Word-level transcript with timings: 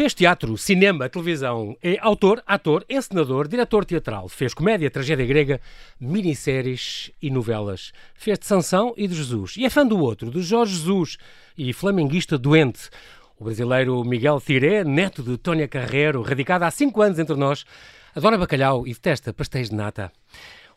Fez 0.00 0.14
teatro, 0.14 0.56
cinema, 0.56 1.10
televisão. 1.10 1.76
É 1.82 1.98
autor, 2.00 2.42
ator, 2.46 2.86
encenador, 2.88 3.46
diretor 3.46 3.84
teatral. 3.84 4.30
Fez 4.30 4.54
comédia, 4.54 4.90
tragédia 4.90 5.26
grega, 5.26 5.60
minisséries 6.00 7.10
e 7.20 7.28
novelas. 7.28 7.92
Fez 8.14 8.38
de 8.38 8.46
Sansão 8.46 8.94
e 8.96 9.06
de 9.06 9.14
Jesus. 9.14 9.58
E 9.58 9.66
é 9.66 9.68
fã 9.68 9.86
do 9.86 9.98
outro, 9.98 10.30
de 10.30 10.40
Jorge 10.40 10.74
Jesus 10.74 11.18
e 11.54 11.70
flamenguista 11.74 12.38
doente. 12.38 12.88
O 13.38 13.44
brasileiro 13.44 14.02
Miguel 14.02 14.40
Tiré, 14.40 14.84
neto 14.84 15.22
de 15.22 15.36
Tónia 15.36 15.68
Carreiro, 15.68 16.22
radicado 16.22 16.64
há 16.64 16.70
cinco 16.70 17.02
anos 17.02 17.18
entre 17.18 17.36
nós, 17.36 17.66
adora 18.14 18.38
bacalhau 18.38 18.86
e 18.86 18.94
detesta 18.94 19.34
pastéis 19.34 19.68
de 19.68 19.76
nata. 19.76 20.10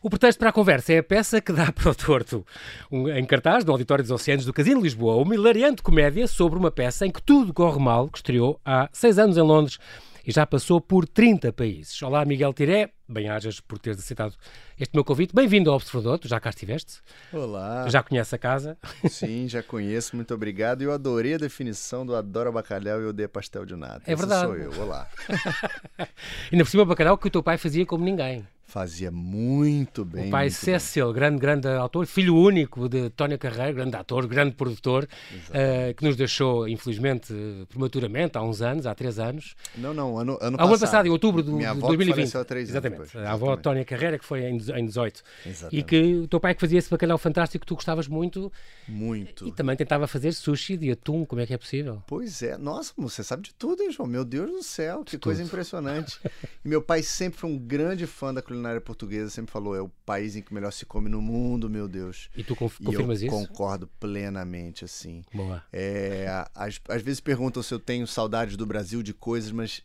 O 0.04 0.10
pretexto 0.10 0.38
para 0.38 0.50
a 0.50 0.52
conversa 0.52 0.92
é 0.92 0.98
a 0.98 1.02
peça 1.02 1.40
que 1.40 1.50
dá 1.50 1.72
para 1.72 1.90
o 1.90 1.94
torto. 1.94 2.46
Um, 2.92 3.08
em 3.08 3.24
cartaz, 3.24 3.64
no 3.64 3.72
Auditório 3.72 4.04
dos 4.04 4.10
Oceanos 4.10 4.44
do 4.44 4.52
Casino 4.52 4.76
de 4.76 4.82
Lisboa, 4.82 5.16
uma 5.16 5.34
hilariante 5.34 5.82
comédia 5.82 6.26
sobre 6.28 6.58
uma 6.58 6.70
peça 6.70 7.06
em 7.06 7.10
que 7.10 7.22
tudo 7.22 7.54
corre 7.54 7.80
mal, 7.80 8.10
que 8.10 8.18
estreou 8.18 8.60
há 8.62 8.86
seis 8.92 9.18
anos 9.18 9.38
em 9.38 9.40
Londres 9.40 9.78
e 10.26 10.30
já 10.30 10.46
passou 10.46 10.78
por 10.78 11.08
30 11.08 11.54
países. 11.54 12.02
Olá, 12.02 12.22
Miguel 12.26 12.52
Tiré, 12.52 12.90
bem-ajas 13.08 13.60
por 13.60 13.78
teres 13.78 13.98
aceitado 13.98 14.34
este 14.78 14.94
meu 14.94 15.04
convite. 15.04 15.34
Bem-vindo 15.34 15.70
ao 15.70 15.76
Observador, 15.76 16.18
tu 16.18 16.28
já 16.28 16.38
cá 16.38 16.50
estiveste? 16.50 17.00
Olá. 17.32 17.88
Já 17.88 18.02
conhece 18.02 18.34
a 18.34 18.38
casa? 18.38 18.76
Sim, 19.08 19.48
já 19.48 19.62
conheço, 19.62 20.14
muito 20.16 20.34
obrigado. 20.34 20.82
Eu 20.82 20.92
adorei 20.92 21.32
a 21.32 21.38
definição 21.38 22.04
do 22.04 22.14
adoro 22.14 22.52
bacalhau 22.52 23.00
e 23.00 23.06
odeio 23.06 23.30
pastel 23.30 23.64
de 23.64 23.74
nata. 23.74 24.02
É 24.06 24.12
Esse 24.12 24.20
verdade. 24.20 24.48
sou 24.48 24.54
eu, 24.54 24.82
olá. 24.82 25.08
Ainda 26.52 26.62
por 26.62 26.70
cima, 26.70 26.84
bacalhau 26.84 27.16
que 27.16 27.26
o 27.26 27.30
teu 27.30 27.42
pai 27.42 27.56
fazia 27.56 27.86
como 27.86 28.04
ninguém. 28.04 28.46
Fazia 28.66 29.10
muito 29.10 30.04
bem. 30.04 30.28
O 30.28 30.30
pai 30.30 30.50
Cecil, 30.50 31.12
grande, 31.12 31.38
grande 31.38 31.68
autor, 31.68 32.06
filho 32.06 32.34
único 32.34 32.88
de 32.88 33.08
Tónia 33.10 33.38
Carreiro, 33.38 33.74
grande 33.74 33.94
ator, 33.94 34.26
grande 34.26 34.56
produtor, 34.56 35.04
uh, 35.04 35.94
que 35.94 36.02
nos 36.02 36.16
deixou, 36.16 36.66
infelizmente, 36.66 37.32
prematuramente, 37.68 38.36
há 38.36 38.42
uns 38.42 38.62
anos, 38.62 38.86
há 38.86 38.94
três 38.94 39.18
anos. 39.18 39.54
Não, 39.76 39.94
não, 39.94 40.18
ano, 40.18 40.38
ano 40.40 40.56
passado. 40.56 40.70
ano 40.70 40.80
passado, 40.80 41.06
em 41.06 41.10
outubro 41.10 41.42
de, 41.42 41.50
Minha 41.50 41.72
de 41.72 41.78
avó 41.78 41.86
2020. 41.86 42.36
Há 42.36 42.44
três 42.44 42.68
exatamente. 42.70 42.92
Depois, 42.92 43.10
exatamente. 43.10 43.30
A 43.30 43.32
avó 43.32 43.56
Tónia 43.56 43.84
Carreira, 43.84 44.18
que 44.18 44.24
foi 44.24 44.40
em, 44.40 44.56
em 44.56 44.86
18. 44.86 45.22
Exatamente. 45.46 45.76
E 45.78 45.82
que 45.82 46.14
o 46.22 46.26
teu 46.26 46.40
pai 46.40 46.54
que 46.54 46.60
fazia 46.60 46.78
esse 46.78 46.90
bacalhau 46.90 47.18
fantástico 47.18 47.60
que 47.60 47.66
tu 47.66 47.76
gostavas 47.76 48.08
muito. 48.08 48.50
Muito. 48.88 49.46
E 49.46 49.52
também 49.52 49.76
tentava 49.76 50.06
fazer 50.06 50.32
sushi 50.32 50.76
de 50.76 50.90
atum, 50.90 51.24
como 51.24 51.40
é 51.40 51.46
que 51.46 51.54
é 51.54 51.58
possível? 51.58 52.02
Pois 52.06 52.42
é. 52.42 52.56
Nossa, 52.58 52.92
você 52.96 53.22
sabe 53.22 53.44
de 53.44 53.54
tudo, 53.54 53.82
hein, 53.82 53.92
João? 53.92 54.08
Meu 54.08 54.24
Deus 54.24 54.50
do 54.50 54.62
céu, 54.62 55.04
que 55.04 55.16
coisa 55.16 55.42
impressionante. 55.42 56.18
e 56.64 56.68
meu 56.68 56.82
pai 56.82 57.02
sempre 57.02 57.38
foi 57.38 57.50
um 57.50 57.58
grande 57.58 58.06
fã 58.06 58.34
da 58.34 58.42
culinária 58.42 58.63
portuguesa, 58.80 59.30
sempre 59.30 59.52
falou, 59.52 59.74
é 59.76 59.80
o 59.80 59.88
país 60.04 60.36
em 60.36 60.42
que 60.42 60.52
melhor 60.52 60.72
se 60.72 60.84
come 60.86 61.08
no 61.08 61.20
mundo, 61.20 61.68
meu 61.68 61.88
Deus. 61.88 62.28
E 62.36 62.42
tu 62.42 62.54
conf 62.54 62.78
confirmas 62.78 63.22
e 63.22 63.26
eu 63.26 63.28
isso? 63.28 63.36
concordo 63.36 63.86
plenamente, 64.00 64.84
assim. 64.84 65.22
Boa. 65.32 65.62
É, 65.72 66.26
às, 66.54 66.80
às 66.88 67.02
vezes 67.02 67.20
perguntam 67.20 67.62
se 67.62 67.72
eu 67.72 67.78
tenho 67.78 68.06
saudades 68.06 68.56
do 68.56 68.66
Brasil 68.66 69.02
de 69.02 69.12
coisas, 69.12 69.50
mas 69.50 69.82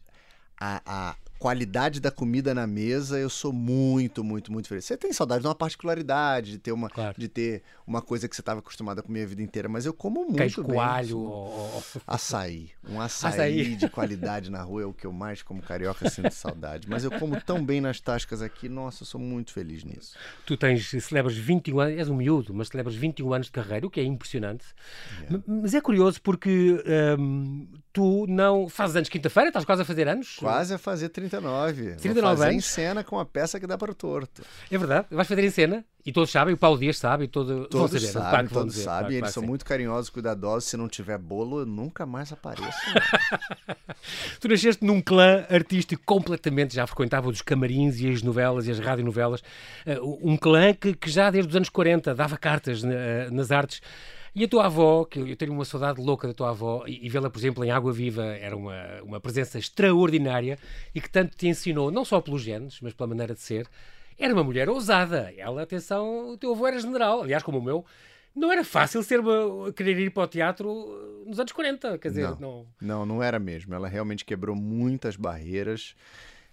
a, 0.60 0.82
a 0.86 1.16
qualidade 1.40 2.02
da 2.02 2.12
comida 2.12 2.54
na 2.54 2.68
mesa, 2.68 3.18
eu 3.18 3.30
sou 3.30 3.54
muito, 3.54 4.24
muito, 4.24 4.52
muito 4.52 4.68
feliz. 4.68 4.84
Você 4.84 4.98
tem 4.98 5.14
saudade 5.14 5.42
de 5.42 5.48
uma 5.48 5.56
particularidade, 5.56 6.52
de 6.52 6.58
ter 6.58 6.74
uma, 6.74 6.90
claro. 6.90 7.16
de 7.18 7.30
ter 7.30 7.64
uma 7.88 8.02
coisa 8.02 8.28
que 8.28 8.36
você 8.36 8.42
estava 8.42 8.60
acostumado 8.60 9.00
a 9.00 9.02
comer 9.02 9.24
a 9.24 9.26
vida 9.26 9.42
inteira, 9.42 9.70
mas 9.70 9.86
eu 9.86 9.94
como 9.94 10.26
muito 10.26 10.36
Queijo 10.36 10.62
bem. 10.64 10.76
coalho, 10.76 11.18
ou... 11.18 11.84
açaí. 12.06 12.72
Um 12.88 13.00
açaí, 13.00 13.32
Açaí. 13.32 13.76
de 13.78 13.90
qualidade 13.90 14.52
na 14.52 14.62
rua 14.62 14.82
é 14.82 14.86
o 14.86 14.94
que 14.94 15.08
eu 15.08 15.14
mais 15.14 15.42
como 15.42 15.62
carioca 15.62 16.10
sinto 16.10 16.32
saudade. 16.32 16.90
Mas 16.90 17.06
eu 17.06 17.12
como 17.12 17.40
tão 17.42 17.64
bem 17.64 17.80
nas 17.80 18.02
tascas 18.02 18.42
aqui, 18.42 18.68
nossa, 18.68 19.04
eu 19.04 19.08
sou 19.08 19.22
muito 19.22 19.54
feliz 19.54 19.86
nisso. 19.86 20.18
Tu 20.46 20.58
tens, 20.58 20.90
celebras 20.90 21.38
21 21.38 21.80
anos, 21.80 21.98
és 21.98 22.10
um 22.10 22.16
miúdo, 22.16 22.54
mas 22.54 22.68
celebras 22.68 22.96
21 22.96 23.34
anos 23.34 23.48
de 23.48 23.54
carreira, 23.54 23.88
o 23.88 23.90
que 23.90 24.02
é 24.02 24.04
impressionante. 24.04 24.66
Yeah. 25.22 25.44
Mas 25.48 25.74
é 25.74 25.80
curioso 25.80 26.22
porque 26.22 26.84
hum, 27.18 27.66
tu 27.94 28.26
não 28.28 28.68
fazes 28.68 28.98
anos 28.98 29.10
quinta-feira, 29.10 29.50
estás 29.50 29.64
quase 29.64 29.84
a 29.84 29.86
fazer 29.86 30.08
anos? 30.08 30.36
Quase 30.36 30.74
a 30.74 30.78
fazer 30.78 31.10
39. 31.30 31.96
39 31.96 32.22
Vou 32.22 32.30
fazer 32.38 32.44
anos. 32.50 32.56
em 32.56 32.60
cena 32.68 33.04
com 33.04 33.20
a 33.20 33.26
peça 33.26 33.60
que 33.60 33.68
dá 33.68 33.78
para 33.78 33.92
o 33.92 33.96
torto. 33.96 34.42
É 34.72 34.78
verdade, 34.78 35.08
vais 35.12 35.28
fazer 35.28 35.44
em 35.44 35.50
cena 35.50 35.86
e 36.06 36.12
todos 36.12 36.32
sabem, 36.32 36.54
o 36.54 36.58
Paulo 36.58 36.78
Dias 36.80 36.98
sabe, 36.98 37.26
e 37.26 37.28
todo, 37.28 37.68
Todos 37.68 37.92
saber, 38.02 38.08
sabem, 38.12 38.30
claro 38.30 38.48
que 38.48 38.54
vão 38.54 38.62
todos 38.64 38.74
dizer, 38.74 38.86
sabem. 38.86 39.00
claro, 39.02 39.12
Eles 39.14 39.20
claro 39.22 39.34
são 39.34 39.44
sim. 39.44 39.48
muito 39.50 39.66
carinhosos, 39.66 40.10
cuidadosos. 40.10 40.70
Se 40.70 40.78
não 40.78 40.88
tiver 40.88 41.18
bolo, 41.18 41.60
eu 41.60 41.66
nunca 41.66 42.06
mais 42.06 42.32
apareço. 42.32 42.68
Tu 44.40 44.48
nasceste 44.48 44.84
num 44.86 45.02
clã 45.02 45.46
artístico 45.50 46.02
completamente, 46.06 46.74
já 46.76 46.88
frequentava 46.88 47.28
os 47.30 47.42
camarins 47.42 48.00
e 48.00 48.10
as 48.10 48.22
novelas 48.24 48.68
e 48.68 48.72
as 48.72 48.80
radionovelas, 48.80 49.42
uh, 49.86 50.20
um 50.22 50.38
clã 50.38 50.74
que, 50.74 50.94
que 50.94 51.10
já 51.10 51.30
desde 51.30 51.50
os 51.50 51.56
anos 51.56 51.70
40 51.70 52.16
dava 52.16 52.38
cartas 52.38 52.82
na- 52.84 53.30
nas 53.32 53.52
artes. 53.52 53.82
E 54.36 54.44
a 54.44 54.48
tua 54.48 54.66
avó, 54.66 55.06
que 55.06 55.20
eu 55.20 55.36
tenho 55.36 55.54
uma 55.54 55.66
saudade 55.66 56.02
louca 56.02 56.28
da 56.28 56.34
tua 56.34 56.50
avó, 56.50 56.84
e, 56.88 57.06
e 57.06 57.10
vê-la, 57.10 57.30
por 57.30 57.40
exemplo, 57.40 57.64
em 57.64 57.72
Água 57.72 57.92
Viva, 57.92 58.24
era 58.24 58.56
uma, 58.56 59.02
uma 59.04 59.20
presença 59.20 59.58
extraordinária 59.58 60.58
e 60.94 61.02
que 61.02 61.10
tanto 61.10 61.36
te 61.36 61.48
ensinou, 61.48 61.92
não 61.92 62.06
só 62.06 62.22
pelos 62.22 62.42
genes, 62.42 62.80
mas 62.82 62.94
pela 62.94 63.08
maneira 63.08 63.34
de 63.34 63.42
ser. 63.42 63.68
Era 64.18 64.34
uma 64.34 64.44
mulher 64.44 64.70
ousada. 64.70 65.34
Ela, 65.38 65.64
atenção, 65.64 66.30
o 66.32 66.38
teu 66.38 66.52
avô 66.52 66.68
era 66.68 66.80
general, 66.80 67.22
aliás, 67.22 67.42
como 67.42 67.58
o 67.58 67.64
meu. 67.64 67.86
Não 68.36 68.52
era 68.52 68.64
fácil 68.64 69.02
ser 69.02 69.20
uma, 69.20 69.72
querer 69.74 69.98
ir 70.00 70.12
para 70.12 70.24
o 70.24 70.28
teatro 70.28 70.70
uh, 70.70 71.24
nos 71.26 71.40
anos 71.40 71.52
40, 71.52 71.98
quer 71.98 72.10
dizer, 72.10 72.30
Não. 72.32 72.38
não. 72.40 72.66
Não, 72.80 73.06
não 73.06 73.24
era 73.24 73.40
mesmo. 73.40 73.74
Ela 73.74 73.88
realmente 73.88 74.24
quebrou 74.24 74.56
muitas 74.56 75.16
barreiras 75.16 75.96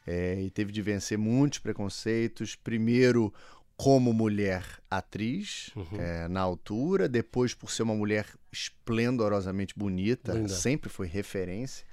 é, 0.07 0.41
e 0.41 0.51
teve 0.51 0.73
de 0.73 0.81
vencer 0.81 1.19
muitos 1.19 1.59
preconceitos. 1.59 2.55
Primeiro, 2.55 3.33
como 3.77 4.13
mulher 4.13 4.65
atriz, 4.91 5.71
é, 5.99 6.27
na 6.29 6.41
altura. 6.41 7.09
Depois, 7.09 7.55
por 7.55 7.71
ser 7.71 7.83
uma 7.83 7.95
mulher 7.95 8.27
esplendorosamente 8.51 9.75
bonita, 9.77 10.33
Linda. 10.33 10.49
sempre 10.49 10.89
foi 10.89 11.07
referência. 11.07 11.87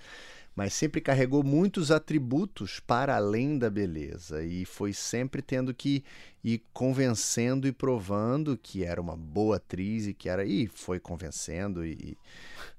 Mas 0.55 0.73
sempre 0.75 1.01
carregou 1.01 1.43
muitos 1.43 1.89
atributos 1.89 2.79
para 2.79 3.16
além 3.16 3.57
da 3.57 3.72
beleza. 3.72 4.43
E 4.43 4.66
foi 4.66 4.93
sempre 4.93 5.41
tendo 5.41 5.73
que 5.73 6.03
ir 6.43 6.63
convencendo 6.72 7.67
e 7.67 7.72
provando 7.72 8.55
que 8.55 8.83
era 8.83 9.01
uma 9.01 9.17
boa 9.17 9.55
atriz 9.55 10.05
e 10.05 10.13
que 10.13 10.29
era. 10.29 10.45
E 10.45 10.67
foi 10.67 10.99
convencendo. 10.99 11.83
E 11.83 12.16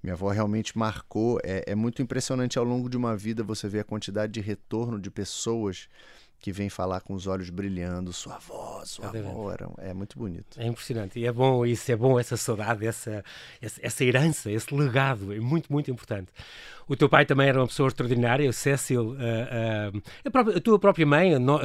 minha 0.01 0.15
avó 0.15 0.31
realmente 0.31 0.79
marcou. 0.79 1.41
É, 1.43 1.65
é 1.67 1.75
muito 1.75 2.01
impressionante 2.01 2.59
ao 2.61 2.65
longo 2.65 2.89
de 2.89 2.97
uma 2.97 3.17
vida 3.17 3.43
você 3.43 3.69
ver 3.69 3.81
a 3.81 3.85
quantidade 3.85 4.33
de 4.33 4.41
retorno 4.41 5.01
de 5.01 5.11
pessoas 5.11 5.89
que 6.41 6.53
vêm 6.53 6.69
falar 6.69 7.01
com 7.01 7.15
os 7.15 7.27
olhos 7.27 7.49
brilhando. 7.49 8.13
Sua 8.13 8.35
avó, 8.37 8.83
sua 8.85 9.07
avó. 9.09 9.51
Era, 9.51 9.69
é 9.79 9.95
muito 9.95 10.19
bonito. 10.19 10.59
É 10.61 10.67
impressionante. 10.67 11.19
E 11.19 11.27
é 11.27 11.33
bom 11.33 11.65
isso, 11.65 11.91
é 11.91 11.97
bom 11.97 12.21
essa 12.21 12.37
saudade, 12.37 12.87
essa, 12.87 13.25
essa, 13.63 13.81
essa 13.83 14.05
herança, 14.05 14.51
esse 14.51 14.75
legado. 14.75 15.33
É 15.33 15.41
muito, 15.41 15.73
muito 15.73 15.91
importante. 15.91 16.29
O 16.87 16.95
teu 16.95 17.09
pai 17.09 17.25
também 17.25 17.49
era 17.49 17.59
uma 17.59 17.67
pessoa 17.67 17.89
extraordinária, 17.89 18.49
o 18.49 18.53
Cécil, 18.53 19.17
ah, 19.19 19.91
ah, 19.95 19.99
a, 20.27 20.31
própria- 20.31 20.59
a 20.59 20.61
tua 20.61 20.79
própria 20.79 21.07
mãe, 21.07 21.39
No- 21.39 21.59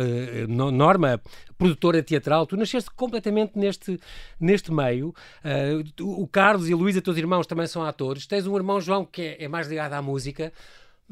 No- 0.47 0.71
Norma, 0.71 1.21
produtora 1.57 2.01
teatral. 2.01 2.47
Tu 2.47 2.55
nasceste 2.55 2.89
completamente 2.91 3.59
neste, 3.59 3.99
neste 4.39 4.71
meio. 4.71 5.13
O 5.99 6.25
Carlos 6.25 6.69
e 6.69 6.73
a 6.73 6.75
Luísa, 6.77 7.01
teus 7.01 7.17
irmãos, 7.17 7.45
também 7.45 7.67
são 7.67 7.83
atores. 7.83 8.25
Tens 8.25 8.47
um 8.47 8.55
irmão, 8.55 8.79
João, 8.79 9.03
que 9.03 9.21
é, 9.21 9.43
é 9.43 9.47
mais 9.49 9.67
ligado 9.67 9.91
à 9.91 10.01
música. 10.01 10.53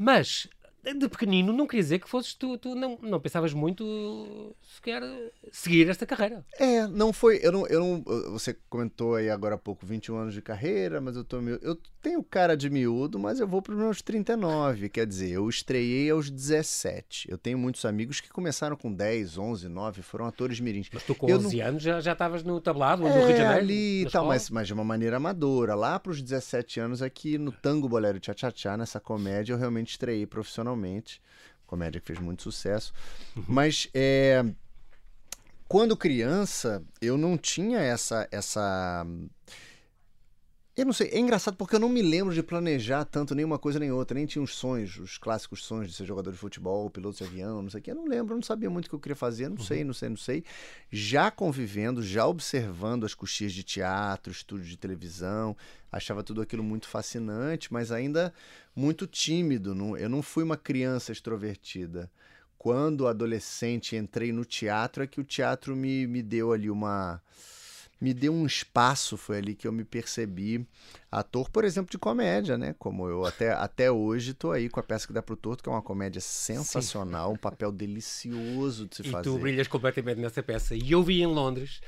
Mas 0.00 0.48
de 0.94 1.08
pequenino 1.08 1.52
não 1.52 1.66
queria 1.66 1.82
dizer 1.82 1.98
que 1.98 2.08
fosses 2.08 2.34
tu, 2.34 2.56
tu 2.58 2.74
não, 2.74 2.98
não 3.02 3.20
pensavas 3.20 3.52
muito 3.52 4.54
sequer 4.62 5.02
seguir 5.50 5.88
esta 5.88 6.06
carreira. 6.06 6.44
É, 6.58 6.86
não 6.86 7.12
foi. 7.12 7.40
Eu 7.42 7.52
não, 7.52 7.66
eu 7.66 7.80
não. 7.80 8.02
Você 8.32 8.56
comentou 8.68 9.14
aí 9.14 9.30
agora 9.30 9.54
há 9.54 9.58
pouco 9.58 9.86
21 9.86 10.16
anos 10.16 10.34
de 10.34 10.42
carreira, 10.42 11.00
mas 11.00 11.16
eu 11.16 11.24
tô 11.24 11.40
miúdo. 11.40 11.64
Eu 11.64 11.76
tenho 12.00 12.22
cara 12.22 12.56
de 12.56 12.70
miúdo, 12.70 13.18
mas 13.18 13.40
eu 13.40 13.46
vou 13.48 13.60
para 13.60 13.72
os 13.74 13.78
meus 13.78 14.00
39. 14.02 14.88
Quer 14.88 15.06
dizer, 15.06 15.30
eu 15.30 15.48
estreiei 15.48 16.10
aos 16.10 16.30
17. 16.30 17.30
Eu 17.30 17.36
tenho 17.36 17.58
muitos 17.58 17.84
amigos 17.84 18.20
que 18.20 18.28
começaram 18.28 18.76
com 18.76 18.92
10, 18.92 19.36
11, 19.38 19.68
9, 19.68 20.02
foram 20.02 20.26
atores 20.26 20.60
mirins. 20.60 20.88
Mas 20.92 21.02
tu 21.02 21.14
com 21.14 21.28
Eu 21.28 21.38
11 21.38 21.60
anos 21.60 21.82
já 21.82 22.00
já 22.00 22.12
estavas 22.12 22.42
no 22.42 22.60
tablado 22.60 23.02
no 23.02 23.08
É, 23.08 23.12
Rio 23.18 23.26
de 23.28 23.36
Janeiro? 23.38 23.58
ali 23.58 24.02
e 24.02 24.10
tal, 24.10 24.26
mas, 24.26 24.48
mas 24.50 24.66
de 24.66 24.72
uma 24.74 24.84
maneira 24.84 25.16
amadora. 25.16 25.74
Lá 25.74 25.98
para 25.98 26.12
os 26.12 26.22
17 26.22 26.80
anos, 26.80 27.02
aqui 27.02 27.36
no 27.38 27.50
Tango 27.52 27.88
Bolero 27.88 28.20
Tchá 28.20 28.34
Tchá 28.34 28.50
Tchá, 28.52 28.76
nessa 28.76 29.00
comédia, 29.00 29.52
eu 29.52 29.58
realmente 29.58 29.90
estreiei 29.90 30.26
profissionalmente. 30.26 31.20
Comédia 31.66 32.00
que 32.00 32.06
fez 32.06 32.18
muito 32.18 32.42
sucesso. 32.42 32.92
Uhum. 33.36 33.44
Mas 33.48 33.88
é, 33.92 34.42
quando 35.66 35.96
criança, 35.96 36.82
eu 37.02 37.18
não 37.18 37.36
tinha 37.36 37.78
essa. 37.80 38.26
essa 38.30 39.06
eu 40.80 40.86
não 40.86 40.92
sei, 40.92 41.08
é 41.08 41.18
engraçado 41.18 41.56
porque 41.56 41.74
eu 41.74 41.80
não 41.80 41.88
me 41.88 42.00
lembro 42.00 42.32
de 42.32 42.40
planejar 42.40 43.04
tanto 43.04 43.34
nenhuma 43.34 43.58
coisa 43.58 43.80
nem 43.80 43.90
outra, 43.90 44.14
nem 44.14 44.26
tinha 44.26 44.40
os 44.40 44.54
sonhos, 44.54 44.96
os 44.96 45.18
clássicos 45.18 45.64
sonhos 45.64 45.90
de 45.90 45.96
ser 45.96 46.04
jogador 46.04 46.30
de 46.30 46.38
futebol, 46.38 46.88
piloto 46.88 47.18
de 47.18 47.24
avião, 47.24 47.60
não 47.60 47.68
sei 47.68 47.80
o 47.80 47.82
que. 47.82 47.90
Eu 47.90 47.96
não 47.96 48.06
lembro, 48.06 48.34
eu 48.34 48.36
não 48.36 48.42
sabia 48.44 48.70
muito 48.70 48.86
o 48.86 48.88
que 48.90 48.94
eu 48.94 49.00
queria 49.00 49.16
fazer, 49.16 49.48
não 49.48 49.58
sei, 49.58 49.82
não 49.82 49.92
sei, 49.92 50.08
não 50.08 50.16
sei. 50.16 50.44
Já 50.88 51.32
convivendo, 51.32 52.00
já 52.00 52.24
observando 52.28 53.04
as 53.04 53.12
coxias 53.12 53.52
de 53.52 53.64
teatro, 53.64 54.30
estúdio 54.30 54.66
de 54.66 54.76
televisão, 54.76 55.56
achava 55.90 56.22
tudo 56.22 56.40
aquilo 56.40 56.62
muito 56.62 56.86
fascinante, 56.86 57.72
mas 57.72 57.90
ainda 57.90 58.32
muito 58.74 59.04
tímido. 59.04 59.96
eu 59.96 60.08
não 60.08 60.22
fui 60.22 60.44
uma 60.44 60.56
criança 60.56 61.10
extrovertida. 61.10 62.08
Quando 62.56 63.08
adolescente 63.08 63.96
entrei 63.96 64.30
no 64.30 64.44
teatro, 64.44 65.02
é 65.02 65.08
que 65.08 65.20
o 65.20 65.24
teatro 65.24 65.74
me, 65.74 66.06
me 66.06 66.22
deu 66.22 66.52
ali 66.52 66.70
uma 66.70 67.20
me 68.00 68.14
deu 68.14 68.32
um 68.32 68.46
espaço, 68.46 69.16
foi 69.16 69.38
ali 69.38 69.54
que 69.54 69.66
eu 69.66 69.72
me 69.72 69.84
percebi 69.84 70.66
ator, 71.10 71.50
por 71.50 71.64
exemplo, 71.64 71.90
de 71.90 71.98
comédia, 71.98 72.56
né? 72.56 72.74
Como 72.78 73.08
eu 73.08 73.24
até, 73.24 73.52
até 73.52 73.90
hoje 73.90 74.34
tô 74.34 74.52
aí 74.52 74.68
com 74.68 74.78
a 74.78 74.82
peça 74.82 75.06
que 75.06 75.12
dá 75.12 75.22
pro 75.22 75.36
torto, 75.36 75.62
que 75.62 75.68
é 75.68 75.72
uma 75.72 75.82
comédia 75.82 76.20
sensacional, 76.20 77.28
Sim. 77.28 77.34
um 77.34 77.38
papel 77.38 77.72
delicioso 77.72 78.86
de 78.86 78.96
se 78.96 79.02
e 79.02 79.10
fazer. 79.10 79.28
E 79.28 79.32
tu 79.32 79.38
brilhas 79.38 79.66
completamente 79.66 80.20
nessa 80.20 80.42
peça. 80.42 80.74
E 80.76 80.92
eu 80.92 81.02
vi 81.02 81.22
em 81.22 81.26
Londres 81.26 81.80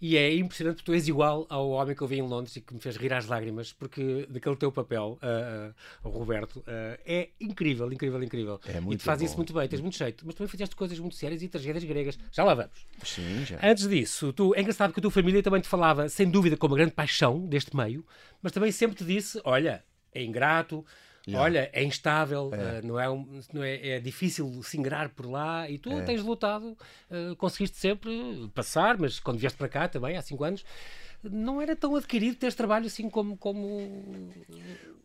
e 0.00 0.16
é 0.16 0.34
impressionante 0.34 0.76
porque 0.76 0.90
tu 0.90 0.94
és 0.94 1.06
igual 1.08 1.46
ao 1.50 1.70
homem 1.70 1.94
que 1.94 2.02
eu 2.02 2.06
vi 2.06 2.18
em 2.18 2.22
Londres 2.22 2.56
e 2.56 2.60
que 2.60 2.72
me 2.72 2.80
fez 2.80 2.96
rir 2.96 3.12
às 3.12 3.26
lágrimas, 3.26 3.72
porque 3.72 4.26
daquele 4.30 4.56
teu 4.56 4.72
papel, 4.72 5.18
uh, 5.22 6.08
uh, 6.08 6.10
Roberto, 6.10 6.60
uh, 6.60 6.98
é 7.04 7.28
incrível, 7.38 7.92
incrível, 7.92 8.22
incrível. 8.22 8.60
É 8.66 8.80
muito 8.80 8.94
e 8.94 8.98
tu 8.98 9.04
fazes 9.04 9.22
bom. 9.22 9.26
isso 9.26 9.36
muito 9.36 9.52
bem, 9.52 9.68
tens 9.68 9.80
muito 9.80 9.98
jeito. 9.98 10.24
Mas 10.24 10.34
também 10.34 10.48
fizeste 10.48 10.74
coisas 10.74 10.98
muito 10.98 11.16
sérias 11.16 11.42
e 11.42 11.48
tragédias 11.48 11.84
gregas. 11.84 12.18
Já 12.32 12.44
lá 12.44 12.54
vamos. 12.54 12.86
Sim, 13.04 13.44
já. 13.44 13.58
Antes 13.62 13.86
disso, 13.86 14.32
tu, 14.32 14.54
é 14.54 14.60
engraçado 14.62 14.92
que 14.92 15.00
a 15.00 15.02
tua 15.02 15.10
família 15.10 15.42
também 15.42 15.60
te 15.60 15.68
falava, 15.68 16.08
sem 16.08 16.30
dúvida, 16.30 16.56
com 16.56 16.66
uma 16.66 16.76
grande 16.76 16.92
paixão 16.92 17.46
deste 17.46 17.76
meio, 17.76 18.04
mas 18.40 18.52
também 18.52 18.72
sempre 18.72 18.96
te 18.96 19.04
disse: 19.04 19.38
olha, 19.44 19.84
é 20.14 20.22
ingrato, 20.22 20.84
Yeah. 21.28 21.44
Olha, 21.44 21.70
é 21.72 21.84
instável, 21.84 22.50
é. 22.52 22.80
Uh, 22.80 22.86
não, 22.86 22.98
é, 22.98 23.10
um, 23.10 23.40
não 23.52 23.62
é, 23.62 23.88
é 23.88 24.00
difícil 24.00 24.62
se 24.62 24.78
ingrar 24.78 25.10
por 25.10 25.26
lá 25.26 25.68
e 25.68 25.78
tu 25.78 25.90
é. 25.90 26.02
tens 26.02 26.22
lutado, 26.22 26.76
uh, 27.10 27.36
conseguiste 27.36 27.76
sempre 27.76 28.50
passar, 28.54 28.96
mas 28.98 29.20
quando 29.20 29.38
vieste 29.38 29.58
para 29.58 29.68
cá 29.68 29.88
também, 29.88 30.16
há 30.16 30.22
5 30.22 30.44
anos, 30.44 30.64
não 31.22 31.60
era 31.60 31.76
tão 31.76 31.94
adquirido 31.94 32.36
ter 32.36 32.52
trabalho 32.54 32.86
assim 32.86 33.10
como, 33.10 33.36
como. 33.36 34.30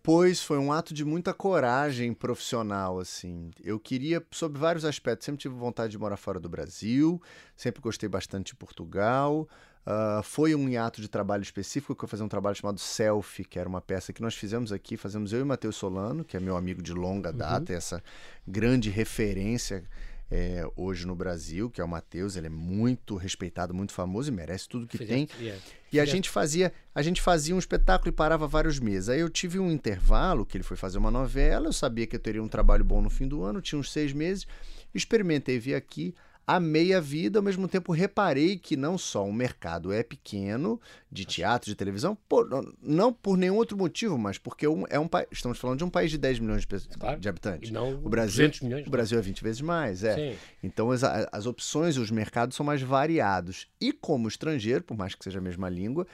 Pois 0.02 0.42
foi 0.42 0.58
um 0.58 0.72
ato 0.72 0.94
de 0.94 1.04
muita 1.04 1.34
coragem 1.34 2.14
profissional, 2.14 3.00
assim. 3.00 3.52
Eu 3.62 3.80
queria, 3.80 4.24
sobre 4.32 4.60
vários 4.60 4.86
aspectos, 4.86 5.26
sempre 5.26 5.42
tive 5.42 5.56
vontade 5.56 5.92
de 5.92 5.98
morar 5.98 6.16
fora 6.16 6.40
do 6.40 6.48
Brasil, 6.48 7.22
sempre 7.56 7.82
gostei 7.82 8.08
bastante 8.08 8.48
de 8.48 8.56
Portugal. 8.56 9.50
Uh, 9.86 10.24
foi 10.24 10.56
um 10.56 10.68
hiato 10.68 11.00
de 11.00 11.08
trabalho 11.08 11.44
específico, 11.44 11.96
que 11.96 12.04
eu 12.04 12.10
fazia 12.10 12.26
um 12.26 12.30
trabalho 12.30 12.56
chamado 12.56 12.80
Selfie, 12.80 13.46
que 13.46 13.60
era 13.60 13.70
uma 13.70 13.82
peça 13.82 14.12
que 14.12 14.22
nós 14.22 14.34
fizemos 14.34 14.72
aqui, 14.72 14.98
fazemos 14.98 15.32
eu 15.32 15.42
e 15.42 15.44
Matheus 15.44 15.76
Solano, 15.76 16.24
que 16.24 16.36
é 16.36 16.40
meu 16.40 16.58
amigo 16.58 16.82
de 16.82 16.92
longa 16.92 17.30
uhum. 17.30 17.38
data, 17.38 17.72
uhum. 17.72 17.78
essa 17.78 18.04
grande 18.48 18.90
referência 18.90 19.84
é, 20.32 20.68
hoje 20.76 21.06
no 21.06 21.16
Brasil, 21.16 21.70
que 21.70 21.80
é 21.80 21.84
o 21.84 21.88
Matheus, 21.88 22.36
ele 22.36 22.48
é 22.48 22.50
muito 22.50 23.16
respeitado, 23.16 23.74
muito 23.74 23.94
famoso 23.94 24.32
e 24.32 24.34
merece 24.34 24.68
tudo 24.68 24.88
que 24.88 24.98
tem. 24.98 25.28
Yeah. 25.40 25.62
E 25.92 26.00
a 26.00 26.06
gente 26.06 26.30
fazia, 26.30 26.74
a 26.94 27.02
gente 27.02 27.22
fazia 27.22 27.56
um 27.56 27.60
espetáculo 27.60 28.10
e 28.10 28.12
parava 28.12 28.48
vários 28.48 28.80
meses. 28.80 29.08
Aí 29.08 29.20
eu 29.20 29.30
tive 29.30 29.60
um 29.60 29.72
intervalo, 29.72 30.46
que 30.46 30.58
ele 30.58 30.64
foi 30.64 30.76
fazer 30.76 30.98
uma 30.98 31.12
novela, 31.12 31.68
eu 31.68 31.74
sabia 31.74 32.08
que 32.08 32.16
eu 32.16 32.20
teria 32.20 32.42
um 32.42 32.48
trabalho 32.48 32.84
bom 32.84 33.02
no 33.02 33.10
fim 33.10 33.28
do 33.28 33.44
ano, 33.44 33.62
tinha 33.62 33.80
uns 33.80 33.92
seis 33.92 34.12
meses, 34.12 34.48
experimentei 34.94 35.60
vir 35.60 35.76
aqui, 35.76 36.14
amei 36.48 36.94
a 36.94 37.00
vida, 37.00 37.40
ao 37.40 37.44
mesmo 37.44 37.68
tempo 37.68 37.92
reparei 37.92 38.58
que 38.58 38.76
não 38.76 38.98
só 38.98 39.26
o 39.26 39.34
mercado 39.34 39.92
é 39.92 40.04
pequeno 40.04 40.80
de 41.12 41.26
teatro, 41.26 41.70
de 41.70 41.76
televisão, 41.76 42.16
por, 42.28 42.48
não 42.82 43.12
por 43.12 43.38
nenhum 43.38 43.56
outro 43.56 43.78
motivo, 43.78 44.18
mas 44.18 44.38
porque 44.38 44.66
é 44.90 45.00
um 45.00 45.08
país, 45.08 45.28
estamos 45.32 45.58
falando 45.58 45.80
de 45.80 45.84
um 45.84 45.90
país 45.90 46.12
de 46.12 46.18
10 46.18 46.40
milhões 46.40 46.62
de, 46.62 46.68
pessoas, 46.68 46.96
claro. 46.96 47.20
de 47.20 47.28
habitantes. 47.28 47.70
E 47.70 47.74
não 47.74 47.96
o 47.96 48.10
Brasil, 48.10 48.48
200 48.48 48.62
milhões. 48.62 48.88
O 48.88 48.90
Brasil 48.90 49.18
é 49.18 49.22
20 49.22 49.44
vezes 49.44 49.62
mais, 49.62 50.04
é. 50.04 50.16
Sim. 50.16 50.38
Então 50.62 50.92
as, 50.92 51.04
as 51.04 51.46
opções 51.46 51.96
e 51.96 52.00
os 52.00 52.12
mercados 52.12 52.56
são 52.56 52.66
mais 52.66 52.82
variados. 52.82 53.68
E 53.80 53.92
como 53.92 54.28
estrangeiro, 54.28 54.84
por 54.84 54.98
mais 54.98 55.16
que 55.16 55.24
seja 55.24 55.40
a 55.40 55.42
mesma 55.42 55.70
língua, 55.70 56.06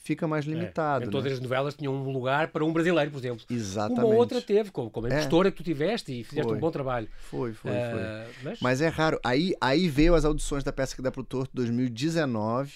fica 0.00 0.26
mais 0.26 0.46
é, 0.46 0.50
limitado. 0.50 1.04
É. 1.04 1.06
Né? 1.06 1.12
Todas 1.12 1.32
as 1.32 1.40
novelas 1.40 1.74
tinham 1.74 1.94
um 1.94 2.10
lugar 2.10 2.48
para 2.48 2.64
um 2.64 2.72
brasileiro, 2.72 3.10
por 3.10 3.18
exemplo. 3.18 3.44
Exatamente. 3.48 4.04
Uma 4.04 4.14
outra 4.14 4.40
teve, 4.40 4.70
como, 4.70 4.90
como 4.90 5.06
a 5.06 5.10
impostora 5.10 5.48
é. 5.48 5.50
que 5.50 5.58
tu 5.58 5.62
tiveste 5.62 6.12
e 6.12 6.24
fizeste 6.24 6.48
foi. 6.48 6.56
um 6.56 6.60
bom 6.60 6.70
trabalho. 6.70 7.08
Foi, 7.30 7.52
foi, 7.52 7.70
uh, 7.70 7.74
foi. 7.74 8.34
Mas... 8.42 8.60
mas... 8.60 8.80
é 8.80 8.88
raro. 8.88 9.20
Aí, 9.22 9.54
aí 9.60 9.88
veio 9.88 10.14
as 10.14 10.24
audições 10.24 10.64
da 10.64 10.72
peça 10.72 10.96
que 10.96 11.02
dá 11.02 11.10
pro 11.10 11.22
Torto 11.22 11.50
2019. 11.54 12.72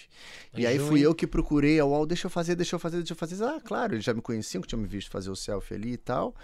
Em 0.55 0.61
e 0.61 0.67
aí 0.67 0.79
fui 0.79 1.01
eu 1.01 1.15
que 1.15 1.27
procurei 1.27 1.81
a 1.81 1.85
UOL, 1.85 2.07
deixa 2.07 2.27
eu 2.27 2.31
fazer, 2.31 2.55
deixa 2.55 2.77
eu 2.77 2.79
fazer, 2.79 2.99
deixa 2.99 3.13
eu 3.13 3.17
fazer. 3.17 3.43
Ah, 3.43 3.61
claro, 3.63 3.95
eles 3.95 4.05
já 4.05 4.15
me 4.15 4.21
conheciam, 4.21 4.61
que 4.61 4.69
tinham 4.69 4.81
me 4.81 4.89
visto 4.89 5.11
fazer 5.11 5.31
o 5.31 5.37
selfie 5.37 5.75
ali 5.75 5.93
e 5.93 5.97
tal. 5.97 6.35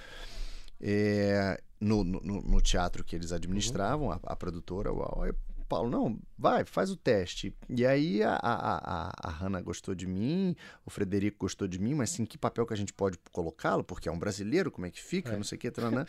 É, 0.81 1.61
no, 1.79 2.03
no, 2.03 2.21
no, 2.21 2.61
teatro 2.61 3.05
que 3.05 3.15
eles 3.15 3.33
administravam, 3.33 4.07
uhum. 4.09 4.13
a, 4.13 4.21
a, 4.25 4.37
produtora. 4.37 4.89
Eu 4.89 5.35
Paulo, 5.71 5.89
não, 5.89 6.19
vai, 6.37 6.65
faz 6.65 6.91
o 6.91 6.97
teste. 6.97 7.55
E 7.69 7.87
aí 7.87 8.25
a, 8.25 8.35
a, 8.35 9.09
a, 9.09 9.13
a 9.23 9.31
Hanna 9.31 9.61
gostou 9.61 9.95
de 9.95 10.05
mim, 10.05 10.57
o 10.85 10.91
Frederico 10.91 11.39
gostou 11.39 11.69
de 11.69 11.79
mim, 11.79 11.95
mas 11.95 12.11
sim, 12.11 12.25
que 12.25 12.37
papel 12.37 12.67
que 12.67 12.75
a 12.75 12.77
gente 12.77 12.93
pode 12.93 13.17
colocá-lo? 13.31 13.85
Porque 13.85 14.09
é 14.09 14.13
um 14.13 14.19
brasileiro, 14.19 14.69
como 14.69 14.87
é 14.87 14.91
que 14.91 15.01
fica? 15.01 15.33
É. 15.33 15.37
Não 15.37 15.45
sei 15.45 15.57
o 15.57 15.61
que, 15.61 15.71
né? 15.95 16.05